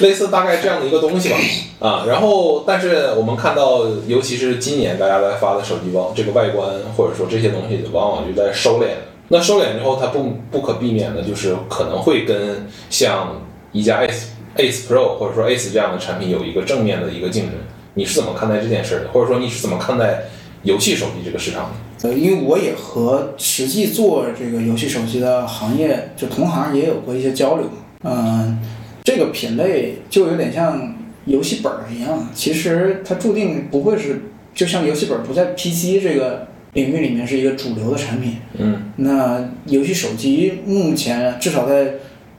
[0.00, 1.36] 类似大概这样的一个东西吧，
[1.78, 8.88] 啊，然后但是我们看到，尤其是今年大家在发的手机包这个外观或者说这些东西，往往就在收敛。
[9.28, 14.24] 那收敛之后，它不不可避免的就是可能会跟像一加 Ace
[14.56, 17.54] Ace Pro 或者说 Ace 这样的产品有一个正面的一个竞争。
[17.94, 19.08] 你是怎么看待这件事的？
[19.12, 20.24] 或者说你是怎么看待
[20.62, 22.08] 游戏手机这个市场的？
[22.08, 27.66] 呃，因为我也和实际做这个游戏手机的行业就同行也有过一些交流。
[28.02, 28.58] 嗯、
[29.04, 30.94] 这个品类就有点像
[31.24, 34.22] 游戏本儿一样，其实它注定不会是，
[34.54, 38.36] 就像游戏本不在 PC 这个领域里面是一个主流的产品。
[38.58, 41.94] 嗯那游戏手机目前至少在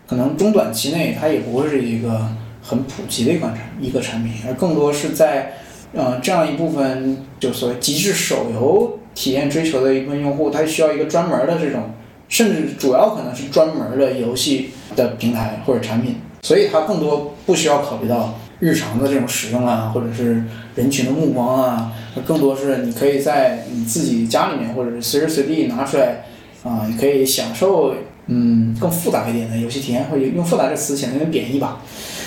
[0.07, 2.27] 可能中短期内，它也不会是一个
[2.61, 5.53] 很普及的一款产一个产品，而更多是在
[5.93, 11.91] 呃这样一部分就所谓极致手游体验追求的一部分用户，他需要一个专门的这种，
[12.29, 20.43] 甚至主要可能是专门的游戏的平台或者产品，所以它更多不需要考虑到日常的这种使用啊，或者是
[20.75, 26.25] 人群的目光啊，更多是你可以在你自己家里面或者是随时随地拿出来。
[26.63, 27.93] 啊，你可以享受
[28.25, 31.79] 嗯更复杂一点的游戏体验，或者用复杂这词显得有点贬义吧。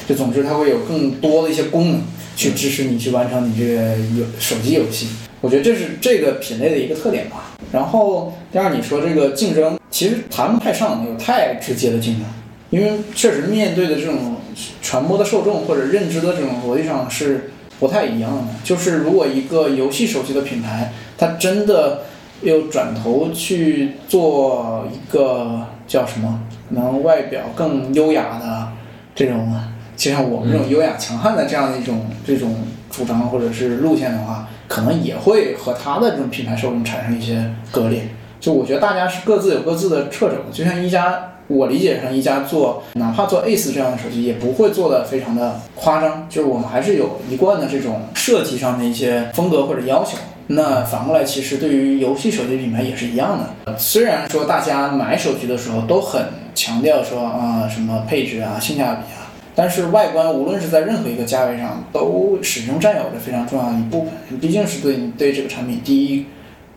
[0.09, 2.03] 就总之它会有更多的一些功能
[2.37, 5.09] 去支持你去完成你这个游手机游戏。
[5.41, 7.57] 我觉得这是这个品类的一个特点吧。
[7.73, 12.25] 然后第二，你说这个竞争，其实谈不太上有太直接的竞争，
[12.71, 14.37] 因为确实面对的这种
[14.81, 18.45] 传播的受众或者认知的这种逻辑上是不太一样的。
[18.65, 22.03] 就是如果一个游戏手机的品牌，它真的
[22.43, 28.69] 又转头去做一个叫什么，能外表更优雅的
[29.15, 29.55] 这种，
[29.97, 32.55] 就像我们这种优雅强悍的这样的一种这种
[32.91, 34.49] 主张或者是路线的话。
[34.69, 38.07] 可能也会和它的这种品牌受众产生一些割裂。
[38.39, 40.35] 就我觉得大家是各自有各自的掣肘。
[40.53, 46.27] 就像一加，我理解上一家做，哪怕做 Ace 这样的手机，也不会做的非常的夸张。
[46.29, 50.19] 就是我们还是有一贯的这种设计上的一些风格或者要求。
[50.49, 53.77] 那反过来，其实对于游戏手机品牌也是一样的。
[53.79, 56.23] 虽然说大家买手机的时候都很
[56.55, 59.33] 强调说啊什么配置啊、性价比啊。
[59.55, 64.39] 但是外观无论是在任何一个价位上，都始终占有着非常重要的一部分。
[64.39, 66.27] 毕竟是对你对这个产品第一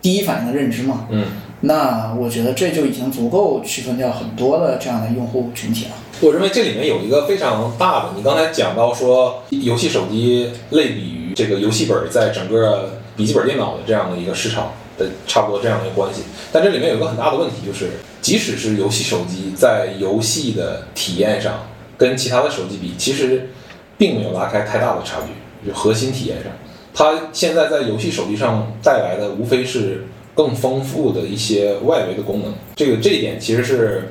[0.00, 1.06] 第一反应的认知嘛。
[1.10, 1.26] 嗯。
[1.62, 5.92] 那我觉得这就已经足够区分掉很多的这样的用户群体了。
[6.20, 16.22] 我认为这里面有一个非常大的，你刚才讲到说游戏手机类比于这个游戏本，在整个笔记本电脑的这样的一个市场的差不多这样的一个关系。
[16.52, 17.90] 但这里面有一个很大的问题，就是
[18.20, 21.54] 即使是游戏手机在游戏的体验上。
[21.98, 23.50] 跟其他的手机比，其实
[23.96, 25.68] 并没有拉开太大的差距。
[25.68, 26.50] 就核心体验上，
[26.92, 30.04] 它现在在游戏手机上带来的，无非是
[30.34, 32.52] 更丰富的一些外围的功能。
[32.76, 34.10] 这个这一点其实是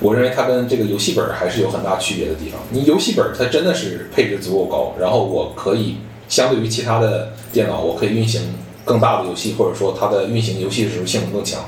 [0.00, 2.60] 我认为它跟这个游戏本还是有很大区别的地方。
[2.70, 5.96] 你游戏本它真的是配置足够高，然后我可以
[6.28, 8.42] 相对于其他的电脑，我可以运行
[8.84, 11.60] 更大的游戏，或者说它的运行游戏的时候性能更强。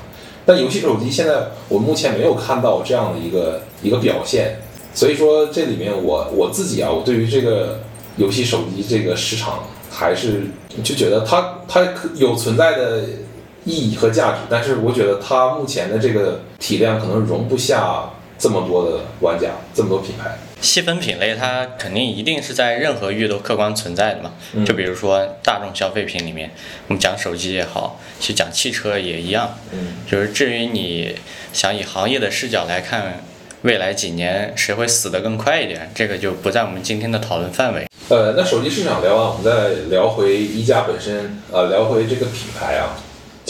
[0.46, 4.56] 但游戏手机现在我目前没有看到这样的一个一个表现。
[4.92, 7.78] 所以说，这里面我我自己啊，我对于这个
[8.16, 10.46] 游戏手机这个市场，还是
[10.82, 13.04] 就觉得它它可有存在的
[13.70, 20.36] 意义和价值，但是我觉得它目前的这个体量可能容不下这么多的玩家，这么多品牌。
[20.60, 24.32] 细分品类它肯定一定是在任何域都客观存在的嘛。
[24.66, 26.50] 就比如说大众消费品里面，
[26.88, 29.56] 我们讲手机也好，其实讲汽车也一样。
[29.72, 29.94] 嗯。
[30.10, 31.14] 就是至于你
[31.52, 33.22] 想以行业的视角来看。
[33.62, 35.92] 未来几年谁会死得更快一点？
[35.94, 37.86] 这个就不在我们今天的讨论范围。
[38.08, 42.96] 呃，那手机市场聊完，我们再聊回一加本身，呃，聊回这个品牌啊。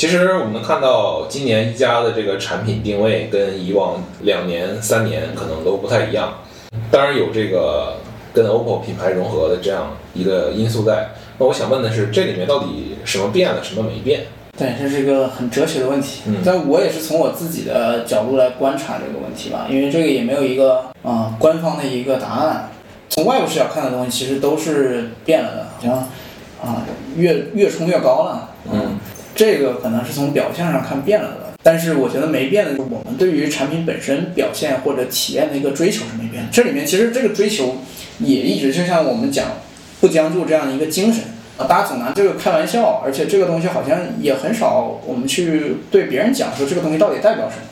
[0.00, 6.38] 其实我们能看到，今年一加的这个产品定位跟以往两年、三年可能都不太一样。
[6.90, 7.98] 当然有这个
[8.32, 11.10] 跟 OPPO 品牌融合的这样一个因素在。
[11.36, 14.22] 那我想问的是，这里面到底什么变了，什么没变？
[14.56, 22.70] 对，这是一个很哲学的问题，但我也是从我自己的角度来观察这个问题吧，因为这个也没有一个啊官方的一个答案。
[23.10, 25.92] 从外部视角看的东西，其实都是变了的，好像
[26.64, 26.86] 啊
[27.16, 28.46] 越越冲越高了。
[28.72, 28.99] 嗯，
[29.40, 36.46] 这个可能是从表象上看变了的，但是我觉得没变的是，我们对于产品本身表现或者体验的一个追求是没变。
[36.52, 37.78] 这里面其实这个追求
[38.18, 39.46] 也一直就像我们讲
[39.98, 41.24] 不将就这样的一个精神
[41.56, 41.64] 啊。
[41.64, 47.62] 大家总拿这个开玩笑，而且这个东西好像也很少我们去对别人讲说这个东西到底代表什么。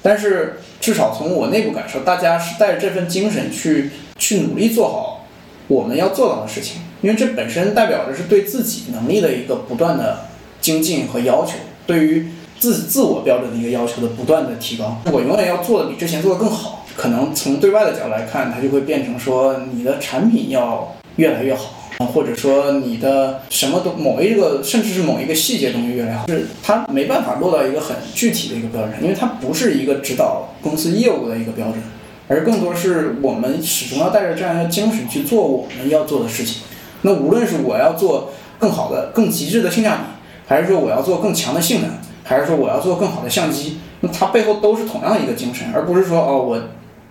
[0.00, 5.26] 但是至少从我内部感受，大家是带着这份精神去去努力做好
[5.66, 10.25] 我们要做到的事情，因为这本身代表着是对自己能力的一个不断的
[10.66, 11.52] 精进和要求，
[11.86, 12.26] 对于
[12.58, 15.00] 自自我标准的一个要求的不断的提高。
[15.12, 16.84] 我永远要做的比之前做的更好。
[16.96, 21.74] 可能从对外的角度来看，它就会变成说你的产品要越来越好。
[22.12, 31.80] 或者说你的什么都某一个，甚至是某一个细节东西越来越好，是它没办法落到一个很具体的一个标准，因为它不是一个指导公司业务的一个标准，
[32.28, 36.64] 而更多是我们始终要带着这样一个精神去做我们要做的事情。
[37.00, 40.02] 那无论是我要做更好的、更极致的性价比，
[40.46, 41.90] 还是说我要做更强的性能，
[42.24, 46.60] 还是说我要做更好的相机，那它背后都是同样一个精神，而不是说哦，我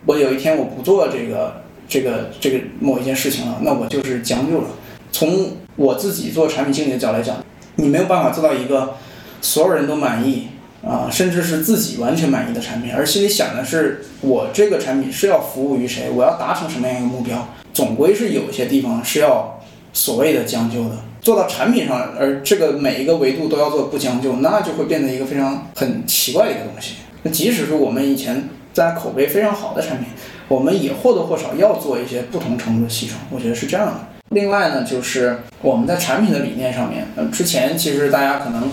[0.05, 1.63] 我有一天我不做这个。
[1.87, 4.67] 这个这个某一件事情了，那我就是将就了。
[5.11, 7.37] 从我自己做产品经理的角度来讲，
[7.75, 8.95] 你没有办法做到一个
[9.39, 10.47] 所有人都满意
[10.83, 19.61] 啊，甚至是自己完全满意的产品，而心里想的是我这个产品是要服务于谁，我要达成什么样一个目标，总归是有一些地方是要
[19.95, 20.97] 所谓的将就的。
[21.21, 26.97] 做到产品上，而这个每一个维度都要做不将就，那就会变得一个非常很奇怪的一个东西。
[27.23, 30.05] 那即使是我们以前在口碑非常好的产品。
[30.47, 33.93] 我们也或多或少要做一些不同程度的牺牲，我觉得是这样的。
[34.29, 38.69] 另外呢，就是我们在产品的理念上面，呃，之前其实大家可能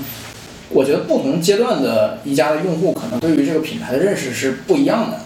[0.69, 5.19] 我觉得不同阶段的一家的用户可能对于这个品牌的认识是不一样的。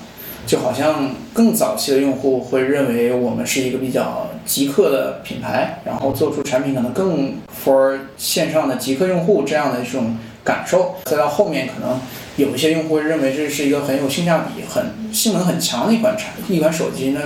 [0.46, 10.94] 就好像更早期的用户会认为我们是一个比较极客的品牌，然后做出产品可能更 for 线上的极客用户这样的一种感受。
[11.04, 11.98] 再到后面，可能
[12.36, 17.20] 有一些用户认为这是一个很有性价比、很性能很强的一款产一款手机呢。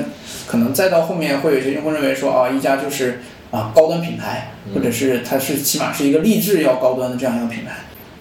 [0.47, 3.21] 可能再到后面，会有些用户认为说啊，一加就是
[3.51, 7.73] 啊高端品牌，或者是它是起码是一个立志要高端的这样一个品牌。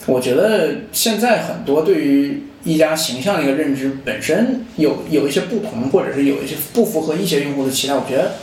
[0.06, 8.34] 我觉得现在很多对于一家形象的一个认知本身有有一些不同，或者是有一些不符合一些用户的期待，我觉得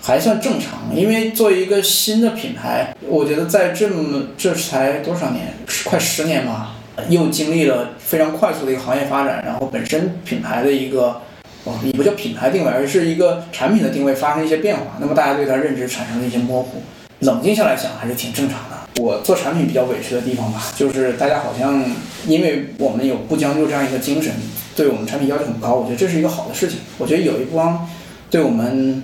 [0.00, 0.94] 还算正常。
[0.94, 6.76] 因为作为一个新的品牌，我觉得在这么这才多少年， 快十年吧，
[7.08, 11.20] 又经历了非常快速的一个行业发展，然后本身品牌的一个，
[11.64, 16.82] 哦，也不叫品牌定位，而是一个产品的定位发生一些变化，那么大家对它认知产生了一些模糊。
[17.20, 18.81] 冷静下来想，还是挺正常的。
[19.00, 21.82] 我做产品比较委屈的地方吧，就是大家好像
[22.26, 24.32] 因为我们有不将就这样一个精神，
[24.76, 25.74] 对我们产品要求很高。
[25.74, 26.80] 我觉得这是一个好的事情。
[26.98, 27.88] 我觉得有一帮
[28.30, 29.02] 对我们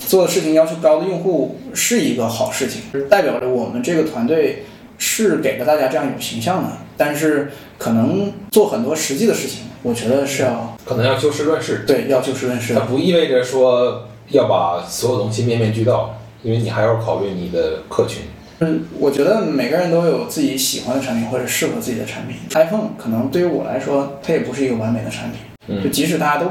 [0.00, 4.64] 做的事情要求高的用户是一个好事情，代表着我们这个团队
[4.98, 6.70] 是给了大家这样一种形象的。
[6.96, 11.84] 但是可能做很多实际的事情，我觉得是要可能要就事论事。
[11.86, 12.74] 对，要就事论事。
[12.74, 18.22] 它不意味着说要把所有东西面面俱到，因为你还要考虑你的客群。
[18.60, 22.36] 嗯，我觉得每个人都有自己喜欢的产品或者适合自己的产品。
[22.54, 25.82] iPhone 可能对于我来说，它也不是一个完美的产品。
[25.82, 26.50] 就即使大家都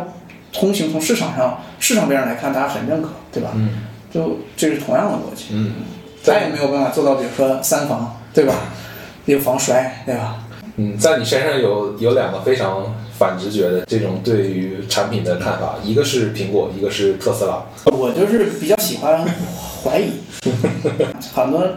[0.53, 3.51] 通行从市场上市场面上来看，大家很认可，对吧？
[3.55, 3.69] 嗯。
[4.09, 5.47] 就这是同样的逻辑。
[5.51, 5.73] 嗯。
[6.23, 8.53] 咱也没有办法做到，比如说三防，对吧？
[9.25, 10.43] 有防摔，对吧？
[10.77, 17.65] 嗯，在你身上有有两个非常反直觉的这种对于产品的看法，一个是苹果，一个是特斯拉。
[17.85, 19.25] 我就是比较喜欢
[19.84, 20.11] 怀疑，
[21.34, 21.67] 很多。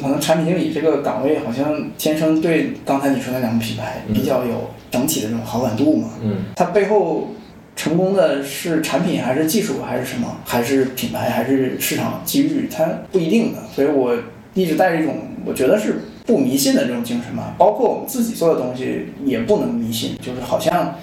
[0.00, 6.10] 可能产品经理这个岗位好像天生对刚才你说那两个品牌比较有整体的这种好感度嘛。
[6.22, 6.44] 嗯。
[6.56, 7.28] 它背后
[7.74, 10.36] 成功的是产品还是技术还是什么？
[10.44, 12.68] 还是品牌还是市场机遇？
[12.70, 13.58] 它不一定的。
[13.74, 14.16] 所以我
[14.54, 17.54] 一直带着一种我觉得是不迷信的这种精神嘛。
[17.56, 20.96] 包括我们自己做的东西也不能迷信，就是好像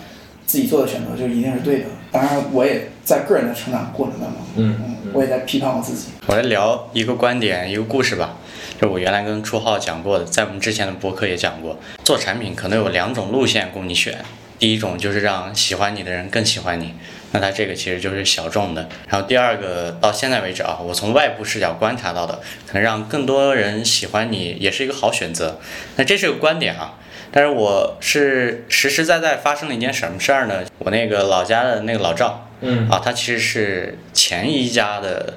[0.45, 1.85] 自己做的选择就一定是对的。
[2.11, 6.09] 当然，我也在个人的成长过程当中，嗯嗯，我也在批判我自己。
[6.27, 8.37] 我来聊一个观点，一个故事吧。
[8.83, 14.17] 就我原来跟初浩讲过的，在我们之前的博客也讲过，做产品可能有两种路线供你选。
[14.59, 16.93] 第一种就是让喜欢你的人更喜欢你，
[17.31, 18.89] 那它这个其实就是小众的。
[19.07, 25.61] 然后第二个，到现在为止啊，我从外部视角观察到的，可能让更多人喜欢你，也是一个好选择。
[25.95, 26.95] 那这是个观点啊，
[27.31, 30.61] 但是我是实实在在发生了一件什么事儿呢？
[30.79, 35.35] 我那个老家的那个老赵，嗯啊，他其实是前一家的。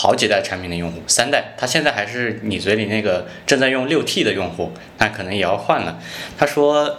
[0.00, 5.98] 好几代产品的用户，三代，他现在还是你嘴里那个正在用六 T 的用户，那可能也要换了。
[6.38, 6.98] 他说，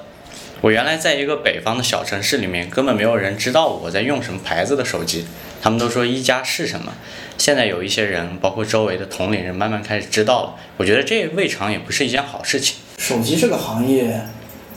[0.60, 5.26] 我原来在一个北方的小城市里面，根本没有人知道我在用什么牌子的手机，
[5.62, 6.92] 他们都说一加是什么。
[7.38, 10.56] 现在有一些人，包括周围的同龄人，慢慢开始知道了。
[10.76, 12.76] 我觉得这未尝也不是一件好事情。
[12.98, 14.26] 手机这个行业，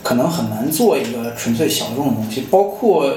[0.01, 3.13] 可能很难做一个纯粹小众的东西，包括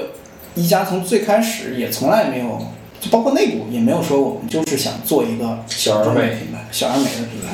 [0.55, 2.73] 一加从最开始也从来没有。
[2.99, 7.53] 就包括内部也没有说我们就是想做一个小而美品牌，小而美的品牌。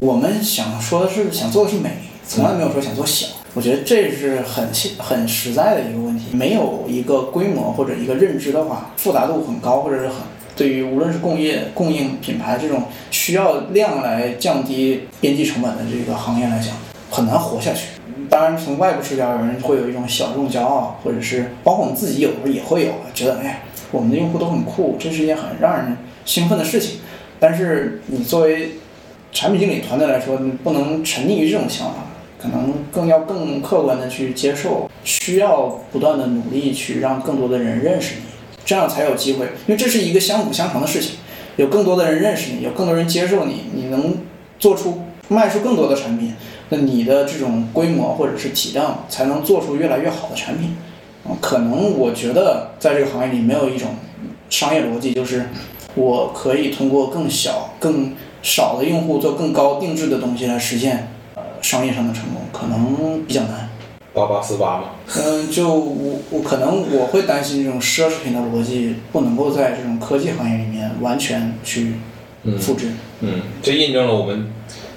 [0.00, 1.90] 我们想说的是想做的是美，
[2.26, 3.26] 从来没有说想做小。
[3.54, 4.68] 我觉得这是很
[4.98, 6.26] 很实在的一个问题。
[6.32, 10.16] 没有一个规模或者一个认知的话，复杂度很高，或者是很
[10.56, 16.74] 对于无论是工业供应品牌这种需要量来降低边际成本的这个行业来讲，
[17.10, 17.88] 很难活下去。
[18.30, 23.62] 当然，从外部视角，有人会有一种小众骄傲，或者是包括我们自己有时候也会有觉得，哎。
[23.92, 26.98] 我们的用户都很酷，这是一件很让人兴奋的事情。
[27.38, 28.72] 但是你作为
[29.32, 32.06] 产品经理团队来说，你不能沉溺于这种想法，
[32.40, 38.22] 可能更要更客观的去接受，需要不断的努力去让更多的人认识你，
[38.64, 39.46] 这样才有机会。
[39.66, 41.16] 因为这是一个相辅相成的事情，
[41.56, 44.16] 有更多的人认识你，有更多人接受你，你能
[44.58, 46.34] 做出卖出更多的产品，
[46.70, 50.76] 那你的这种规模或者是体量才能做出越来越好的产品。
[51.40, 53.96] 可能我觉得在这个行业里没有一种
[54.50, 55.48] 商业逻辑，就是
[55.94, 58.12] 我可以通过更小、更
[58.42, 63.68] 少的用户做更高定制的东西来实现呃商业上的成功，可能比较难。
[64.12, 64.84] 八八四八嘛。
[65.16, 71.94] 嗯，就我我可能我会担心这种奢侈品的逻辑不能够在这种科技行业里面完全去
[72.58, 72.88] 复制。
[73.20, 74.52] 嗯，这印证了我们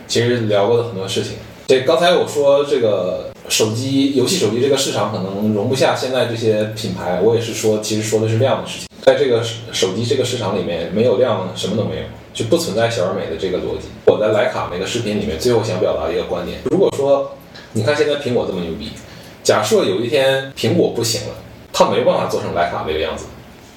[0.08, 1.34] 其实聊过的很多事情。
[1.68, 3.32] 这刚才我说这个。
[3.48, 8.88] 手机游戏手机这个市场可能容不下现在这些品牌，我也是说，其实说的是量的事情。
[9.04, 12.04] 在这个手机这个市场里面，没有量什么都没有，
[12.34, 13.90] 就不存在小而美的这个逻辑。
[14.06, 17.34] 我在徕卡那个视频里面最后想表达一个观点：如果说
[17.74, 18.90] 你看现在苹果这么牛逼，
[19.44, 21.36] 假设有一天苹果不行了，
[21.72, 23.26] 它没办法做成徕卡这个样子，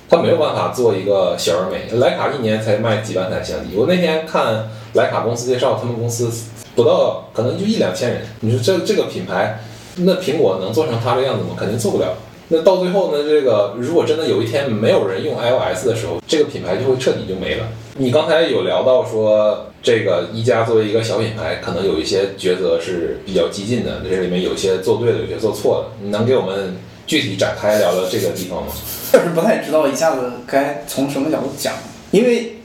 [0.09, 1.95] 它没有办法做一个小而美。
[1.95, 6.31] 徕卡一年才卖几万台相机，我那天看徕卡公司介绍，他们公司
[6.79, 8.23] 不到可能就一两千人。
[8.39, 9.59] 你说这这个品牌，
[9.97, 11.57] 那苹果能做成它这样子吗？
[11.59, 12.15] 肯定做不了。
[12.51, 13.25] 那到最后呢？
[13.25, 17.67] 这个如果真的有一天没有人用 iOS 的时候，这个品牌就会彻底就没了。
[17.97, 26.05] 你刚才有聊到说，这个一加作为一个小品牌，可能有一些抉择是比较激进的，这里面有些做对的，有些做错的。
[26.05, 26.77] 你能给我们
[27.09, 28.69] 具体展开聊聊这个地方吗？
[29.11, 31.75] 确实不太知道一下子该从什么角度讲，
[32.13, 32.59] 因为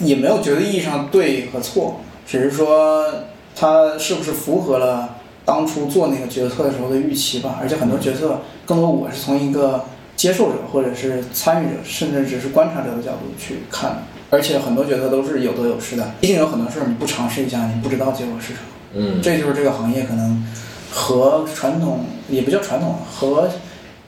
[0.00, 3.06] 也没有绝对意义上对和错，只是说
[3.54, 5.16] 它是不是符合了。
[5.42, 16.12] 当初做那个决策的时候的预期吧，而且很多决策更多我是从一个接受者或者是参与者，甚至只是观察者的角度去看，而且很多决策都是有得有失的。
[16.20, 18.58] 毕竟有很多事儿你不尝试一下，你不知道结果是什么。
[18.94, 20.46] 嗯，这就是这个行业可能
[20.92, 23.48] 和传统也不叫传统，和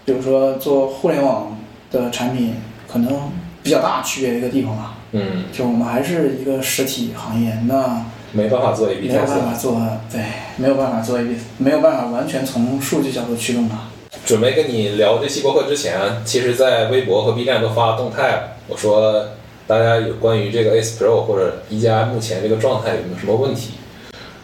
[0.05, 1.59] 比如说做互联网
[1.91, 2.55] 的产品
[2.87, 3.33] 可能
[3.65, 4.99] 比较大区别的一个地方吧。
[5.13, 8.05] 嗯，就我们还是一个实体行业，那。
[8.33, 9.81] 没办法做 A/B 没有办法做，
[10.11, 10.21] 对，
[10.57, 13.79] 没有办法做 A/B，没有办法完全从数据角度驱动它。
[14.25, 18.57] 准备跟你聊这期博客之前，其实在微博和 B 站都发动态了。
[18.69, 19.27] 我说
[19.67, 23.73] 大家有关于这个 S Pro 或者一加目前这个状态有没有什么问题？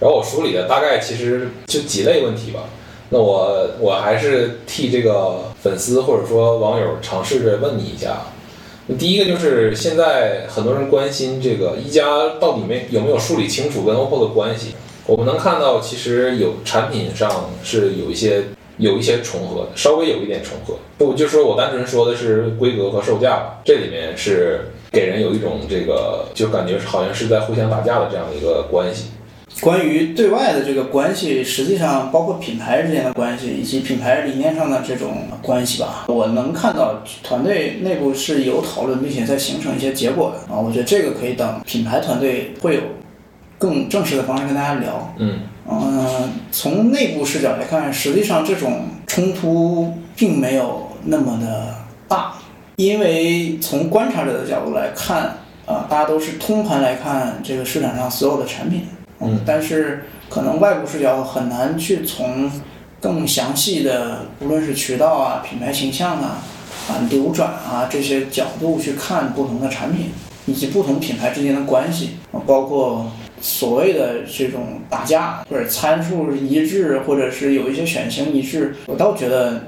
[0.01, 2.61] 然后我梳理的大概其实就几类问题吧。
[3.11, 8.19] 那我我还是替这个粉丝或者说网友尝试着问你一下。
[8.97, 12.05] 第一个就是现在很多人关心这个一加
[12.41, 14.75] 到底没有没有梳理清楚跟 OPPO 的关系。
[15.05, 18.45] 我们能看到，其实有产品上是有一些
[18.79, 20.79] 有一些重合，稍微有一点重合。
[20.97, 29.11] 不，就说我单纯说的是规格和售价，这里面是给人有一种这个就感觉好像是在互相打架的这样的一个关系。
[29.61, 40.59] 关于对外的这个关系，实际上包括品牌之间的关系，以及品牌理念上的这种关系吧，我能看到团队内部是有讨论，并且在形成一些结果的啊。
[40.59, 42.83] 我觉得这个可以等品牌团队会有
[43.59, 45.15] 更正式的方式跟大家聊。
[45.19, 51.75] 嗯嗯，从内部视角来看，实际上这种冲突并没有那么的
[52.07, 52.35] 大，
[52.77, 55.37] 因为从观察者的角度来看，
[55.67, 58.83] 啊，大家都是通盘来看这个市场上所有的产品。
[59.21, 62.51] 嗯，但是可能外部视角很难去从
[63.01, 66.39] 更详细的，无论是渠道啊、品牌形象啊、
[66.89, 70.11] 啊流转啊这些角度去看不同的产品，
[70.47, 72.11] 以及不同品牌之间的关系，
[72.47, 79.65] 包括所谓的这种打架或者参数一致，或者是有一些选型一致，我倒觉得，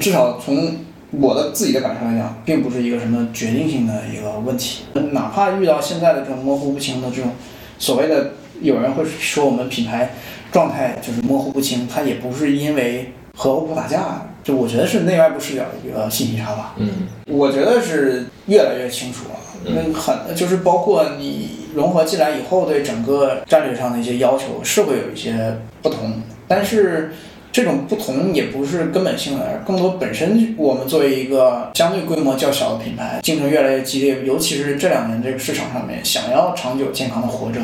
[0.00, 0.76] 至少从
[1.10, 4.84] 我的自己的感受来讲，并不是一个什么决定性的一个问题。
[5.12, 7.32] 哪怕遇到现在的这种模糊不清的这种
[7.78, 8.32] 所谓的。
[8.60, 10.14] 有人会说我们品牌
[10.50, 16.74] 状态就是模糊不清，它也不是因为和 OPPO 打架，就我觉得是内外部视角的一个信息差吧。
[16.78, 16.88] 嗯，
[17.26, 19.36] 我觉得是越来越清楚了。
[19.68, 27.10] 那很就是包括你融合进来以后，对整个战略上的一些要求是会有一些不同，但是
[27.50, 37.60] 这种不同也不是根本性的，更多本身我们作为一个相对规模较小的品牌，竞争越来越激烈，尤其是这两年这个市场上面，想要长久健康的活着。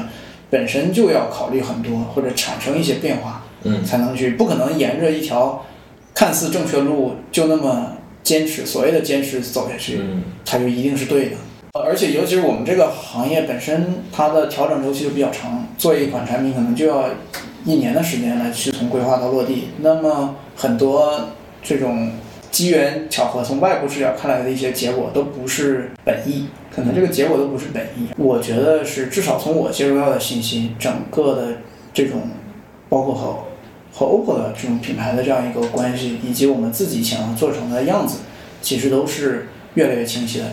[0.52, 5.64] 本身就要考虑很多，或者产生一些变化，嗯，才能去，不可能沿着一条
[6.14, 7.92] 看似正确路就那么
[8.22, 11.36] 坚持，所谓的坚持走下去，嗯，它就一定是对的。
[11.72, 17.06] 而且尤其是我们这个行业本身，它的调整周期就比较长，做一款产品可能就要
[17.64, 19.68] 一年的时间来去从规划到落地。
[19.78, 21.30] 那么很多
[21.62, 22.12] 这种
[22.50, 26.48] 机缘巧合，从外部视角看来的一些结果都不是本意。
[26.74, 31.48] 可能这个结果都不是本意，我觉得是至少从我接收到的信息，整个的
[31.92, 32.22] 这种，
[32.88, 33.38] 包括和
[33.92, 38.20] 和 OPPO 的这种品牌的这样一个关系，以及我们自己想要做成的样子，
[38.62, 40.46] 其实都是越来越清晰的。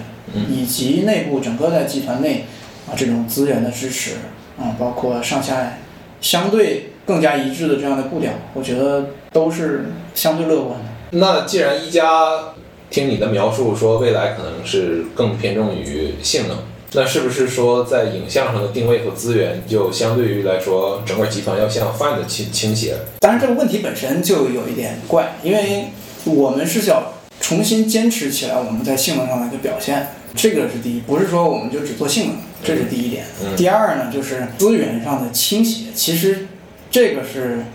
[0.50, 2.44] 以及内部整个在集团内
[2.88, 4.16] 啊这种资源的支持
[4.60, 5.78] 啊，包括上下
[6.20, 10.86] 相对更加一致的这样的步调，我觉得都是相对乐观的。
[11.12, 12.56] 那既然一加。
[12.90, 16.58] 听你的描述说，未来可能是更偏重于性能，
[16.94, 22.98] 那是不是说在影像上的定位和资源就相对于来说，整个集团要向 Find 倾倾斜？
[23.20, 25.90] 当然，这个问题本身就有一点怪，因为
[26.26, 33.26] 我们是想重新坚持起来我们在性能上的一个表现，这个是第一，不是说我们就只做性能，这是第一点。
[33.56, 36.48] 第二呢，就是资源上的倾斜，其实
[36.90, 37.66] 这个是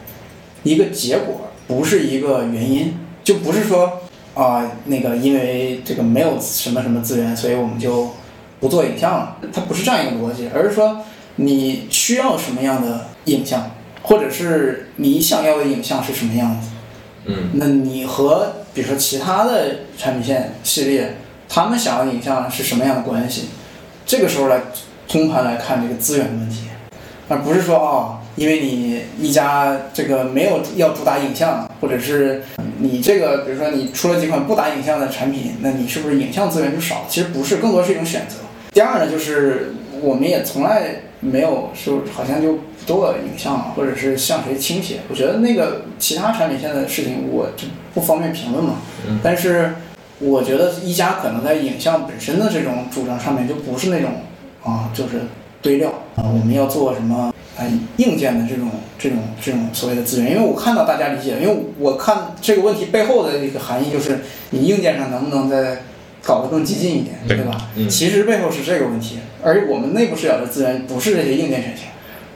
[0.64, 4.00] 一个结果，不是一个原因，就不是说。
[4.34, 8.10] 啊，那个，因为这个没有什么什么资源，所以我们就
[8.60, 9.36] 不做影像了。
[9.52, 11.02] 它不是这样一个逻辑，而是说
[11.36, 13.70] 你需要什么样的影像，
[14.02, 16.68] 或者是你想要的影像是什么样子。
[17.26, 21.16] 嗯那你和比如说其他的产品线系列，
[21.48, 23.48] 他们想要的影像是什么样的关系？
[24.04, 24.60] 这个时候来
[25.08, 26.64] 通盘来看这个资源的问题，
[27.28, 32.42] 而不是说哦，因为你一家这个没有要主打影像，或者是
[32.78, 37.04] 你这个比如说你出了几款不打影像的产品，那你是不是影像资源就少？
[37.08, 38.36] 其实不是，更多是一种选择。
[38.72, 45.00] 第二呢，就是我们也从来没有说好像就不做影像啊，或者是向谁倾斜。
[45.08, 48.74] 我觉得那个其他产品线的事情我就不方便评论嘛。
[49.08, 49.74] 嗯但是
[50.18, 54.10] 我觉得一加可能在影像本身的这种主张上面就不是那种
[54.62, 55.20] 啊，就是
[55.60, 57.64] 堆料啊，我们要做什么啊
[57.98, 64.20] 硬件的这种这种这种所谓的资源，因为我看到大家理解，因为我看这个问题背后的一个含义就是
[64.50, 65.82] 你硬件上能不能再
[66.22, 67.68] 搞得更激进一点，对对吧？
[67.76, 71.86] 嗯其实背后是这个问题，而我们内部视角的资源不是这些硬件选型，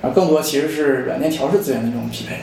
[0.02, 2.36] 而更多其实是软件调试资源的这种匹配。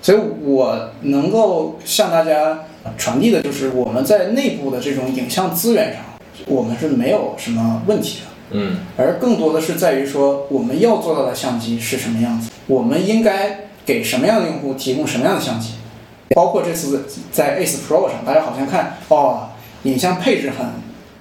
[0.00, 2.64] 所以我能够向大家
[2.98, 6.02] 传递的就是我们在内部的这种影像资源上，
[6.46, 8.31] 我们是没有什么问题的。
[8.52, 15.70] 嗯而更多的是在于说我们要做到的相机是什么样子，我们应该给什么样的用户提供什么样的相机，
[16.34, 19.48] 包括这次在 Ace Pro 上，大家好像看哦，
[19.84, 20.66] 影像配置很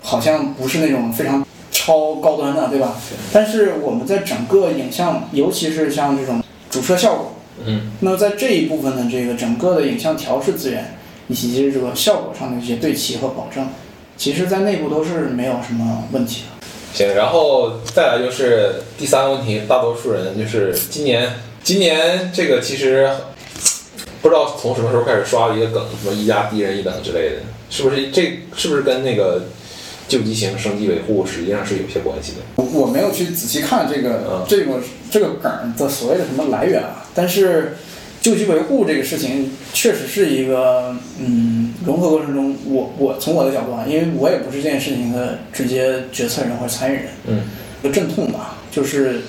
[0.02, 2.96] 好像不是那种非常超高端的，对吧？
[3.32, 7.34] 但是我们在整个影像，尤其是像这种主摄效果，
[7.66, 10.96] 嗯那么在这一部分的这个整个的影像调试资源
[11.28, 13.68] 以及这个效果上的一些对齐和保证，
[14.18, 16.68] 其实在内部都是没有什么问题的。
[16.94, 21.30] 行，然后再来就是第三个问题，大多数人就是今年，
[21.64, 23.10] 今年这个其实
[24.22, 27.36] 不知道从什么时候开始刷了一个梗，什么一家低人一等之类的，
[27.70, 29.44] 是不是这是不是跟那个
[30.08, 32.40] 旧机型升级维护实际上是有些关系的？
[32.58, 37.78] 我我没有去仔细看这个、嗯这个这个梗的所谓的什么来源啊，但是
[38.22, 47.42] 旧机维护这个事情确实是一个嗯融合过程中，我我从我的角度啊，因为我也不是这件事情的直接决策人或者参与人，嗯
[47.82, 49.22] 一个阵痛吧，就是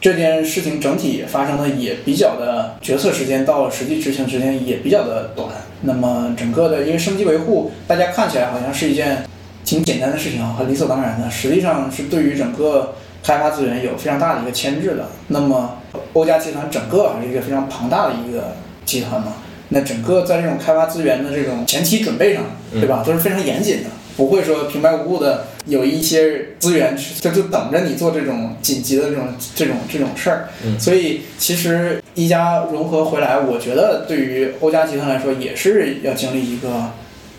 [0.00, 5.48] 这件事情整体发生的也比较的决策时间到实际执行时间也比较的短。
[5.82, 9.24] 那么整个的因为升级维护，大家看起来好像是一件
[9.62, 15.06] 挺简单的事情啊，很理所当然的，实际上是对于整个开发资源有非常大的一个牵制的。
[15.28, 15.76] 那么
[16.12, 19.34] 欧家集团整个还是一个非常庞大的一个集团嘛，
[19.70, 30.48] 那整个在这种开发资源的这种前期准备上，对吧，都是非常严谨的，不会说平白无故的有一些资源就就等着你做这种紧急的这种这种这种事儿。
[30.64, 36.68] 嗯所以其实一加融合回来，我觉得对于欧家集团来说也是要经历一个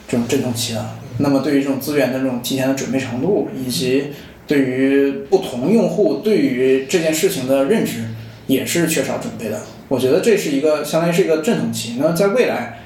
[0.08, 0.86] 这种阵痛期的。
[1.20, 4.08] 那么对于这种资源的这种提前的准备程度，以及
[4.46, 8.04] 对于不同用户对于这件事情的认知，
[8.48, 9.60] 也是缺少准备的。
[9.88, 11.98] 我觉得这是一个相当于是一个阵痛期。
[12.00, 12.80] 那在未来，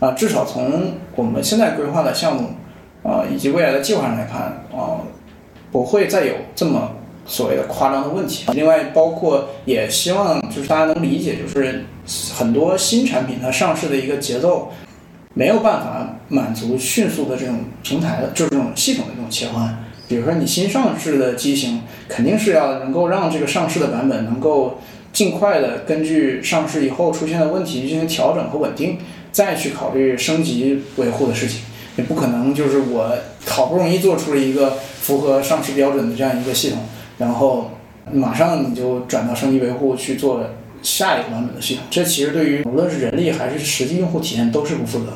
[0.00, 2.50] 啊、至少从我们现在规划的项目，
[3.02, 4.40] 啊、以及未来的计划上来看，
[4.76, 5.02] 啊、
[5.70, 6.92] 不会再有这么
[7.26, 8.50] 所谓的夸张的问题。
[8.54, 11.84] 另外，包括也希望就是大家能理解，就是
[12.34, 14.70] 很多新产品它上市的一个节奏，
[15.34, 19.84] 没有办法满足迅速的这种平台的，就是这种系统的这种切换。
[20.08, 24.78] 比如说你新上市的机型，肯定是要能够让这个上市的版本能够
[25.12, 28.98] 尽快的根据上市以后出现的问题进行调整和稳定，
[29.32, 31.60] 再去考虑升级维护的事情。
[31.96, 33.12] 也不可能就是我
[33.44, 36.78] 好不容易做出了一个符合上市标准的这样一个系统，
[37.18, 37.72] 然后
[38.12, 40.40] 马上你就转到升级维护去做
[40.80, 45.12] 下一个版本的系统，这其实对于无论是人力还是实际用户体验都是不负责的。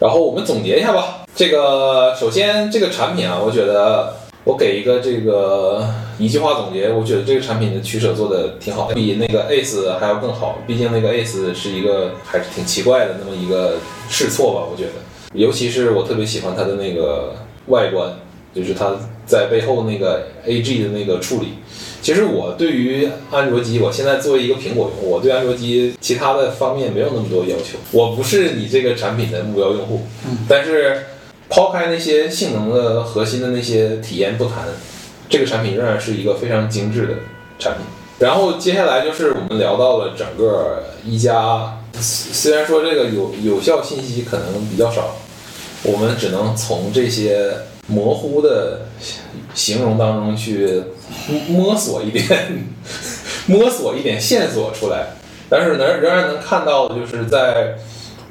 [0.00, 1.24] 然后我们总结一下吧。
[1.36, 4.16] 这个首先这个产品啊，我觉得
[4.48, 5.86] 我给一个这个
[6.18, 10.60] 一句话总结，我觉得这个产品的取舍做的挺好的，比那个 Ace 还要更好。
[10.66, 13.74] 毕竟那个 Ace 是一个还是挺奇怪的那么一个
[14.08, 14.92] 试错吧，我觉得。
[15.34, 17.34] 尤其是我特别喜欢它的那个
[17.66, 18.20] 外观，
[18.54, 18.96] 就是它
[19.26, 21.48] 在背后那个 AG 的那个处理。
[22.00, 27.76] 其实我对于安卓机，我现在作为一个苹果用户，我对安卓机其他的方面没有那么多要求。
[27.92, 30.06] 我不是你这个产品的目标用户，
[30.48, 31.04] 但是
[31.48, 34.64] 抛开那些性能的核心的那些体验不谈，
[35.28, 37.14] 这个产品仍然是一个非常精致的
[37.58, 37.82] 产品。
[38.18, 45.16] 然后接下来就是我们聊到了整个一加，虽然说这个有有效信息可能比较少，
[45.84, 47.52] 我们只能从这些
[47.86, 48.86] 模糊的
[49.54, 50.82] 形容当中去
[51.48, 52.66] 摸索一点，
[53.46, 55.10] 摸索一点线索出来。
[55.48, 57.76] 但是能仍然能看到的就是在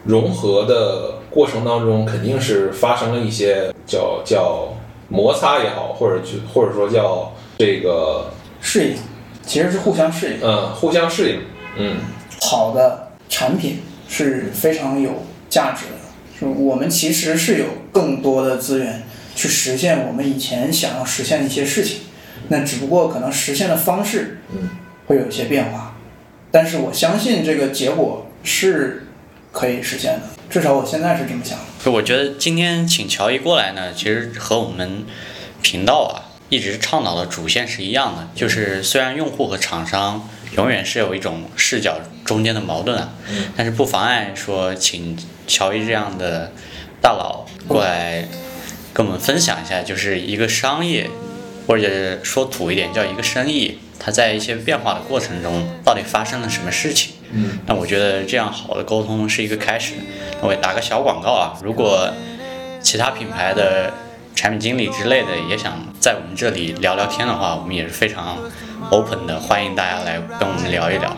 [0.04, 4.74] 融合的过程当中，肯定是发生了一些叫叫
[5.08, 8.96] 摩擦也好，或者就或者说叫这个适应，
[9.46, 10.40] 其实是互相适应。
[10.42, 11.42] 嗯互相适应，
[11.78, 11.98] 嗯
[12.42, 15.12] 好的产品是非常有
[15.48, 15.92] 价值的。
[16.40, 19.04] 是我们其实是有更多的资源
[19.36, 22.00] 去实现我们以前想要实现的一些事情，
[22.48, 24.40] 那只不过可能实现的方式
[25.06, 25.96] 会有一些变化，
[26.50, 29.06] 但是我相信这个结果是
[29.52, 31.92] 可以实现的，至少我现在是这么想的。
[31.92, 35.06] 我觉得今天请乔伊过来呢，其实和我们
[35.62, 43.14] 频道啊一直倡导的主线是一样的，就是虽然用户和厂商永远是有一种视角中间的矛盾啊，
[43.56, 46.52] 但是不妨碍说请乔伊这样的
[47.02, 48.28] 大佬过来
[48.94, 51.10] 跟我们分享一下，就是一个商业，
[51.68, 57.14] 或者说土一点叫一个生意，它在一些变化的过程中到底发生了什么事情。
[57.32, 59.94] 嗯，那我觉得这样好的沟通是一个开始。
[60.42, 62.10] 那我也打个小广告啊，如果
[62.82, 63.92] 其他品牌的
[64.36, 68.38] 产品经理之类的也想在我们这里聊聊天的话，我们也是非常
[68.92, 71.10] open 的，欢迎大家来跟我们聊一聊。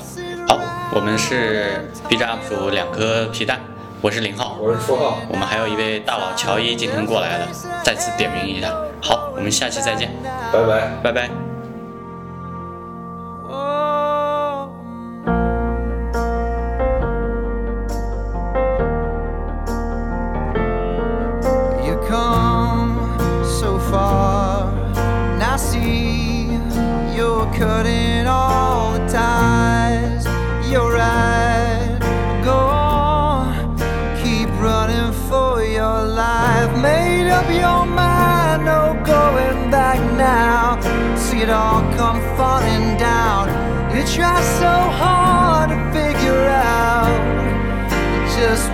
[0.47, 0.59] 好，
[0.95, 3.59] 我们是 B 站 UP 主两颗皮蛋，
[4.01, 7.47] 我是林浩，我是舒浩，我们还有一位大佬乔伊今天过来了，
[7.83, 8.73] 再次点名一下。
[9.01, 10.09] 好，我们下期再见，
[10.51, 10.87] 拜拜。
[11.03, 11.48] 拜拜。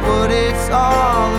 [0.05, 1.34] but it's all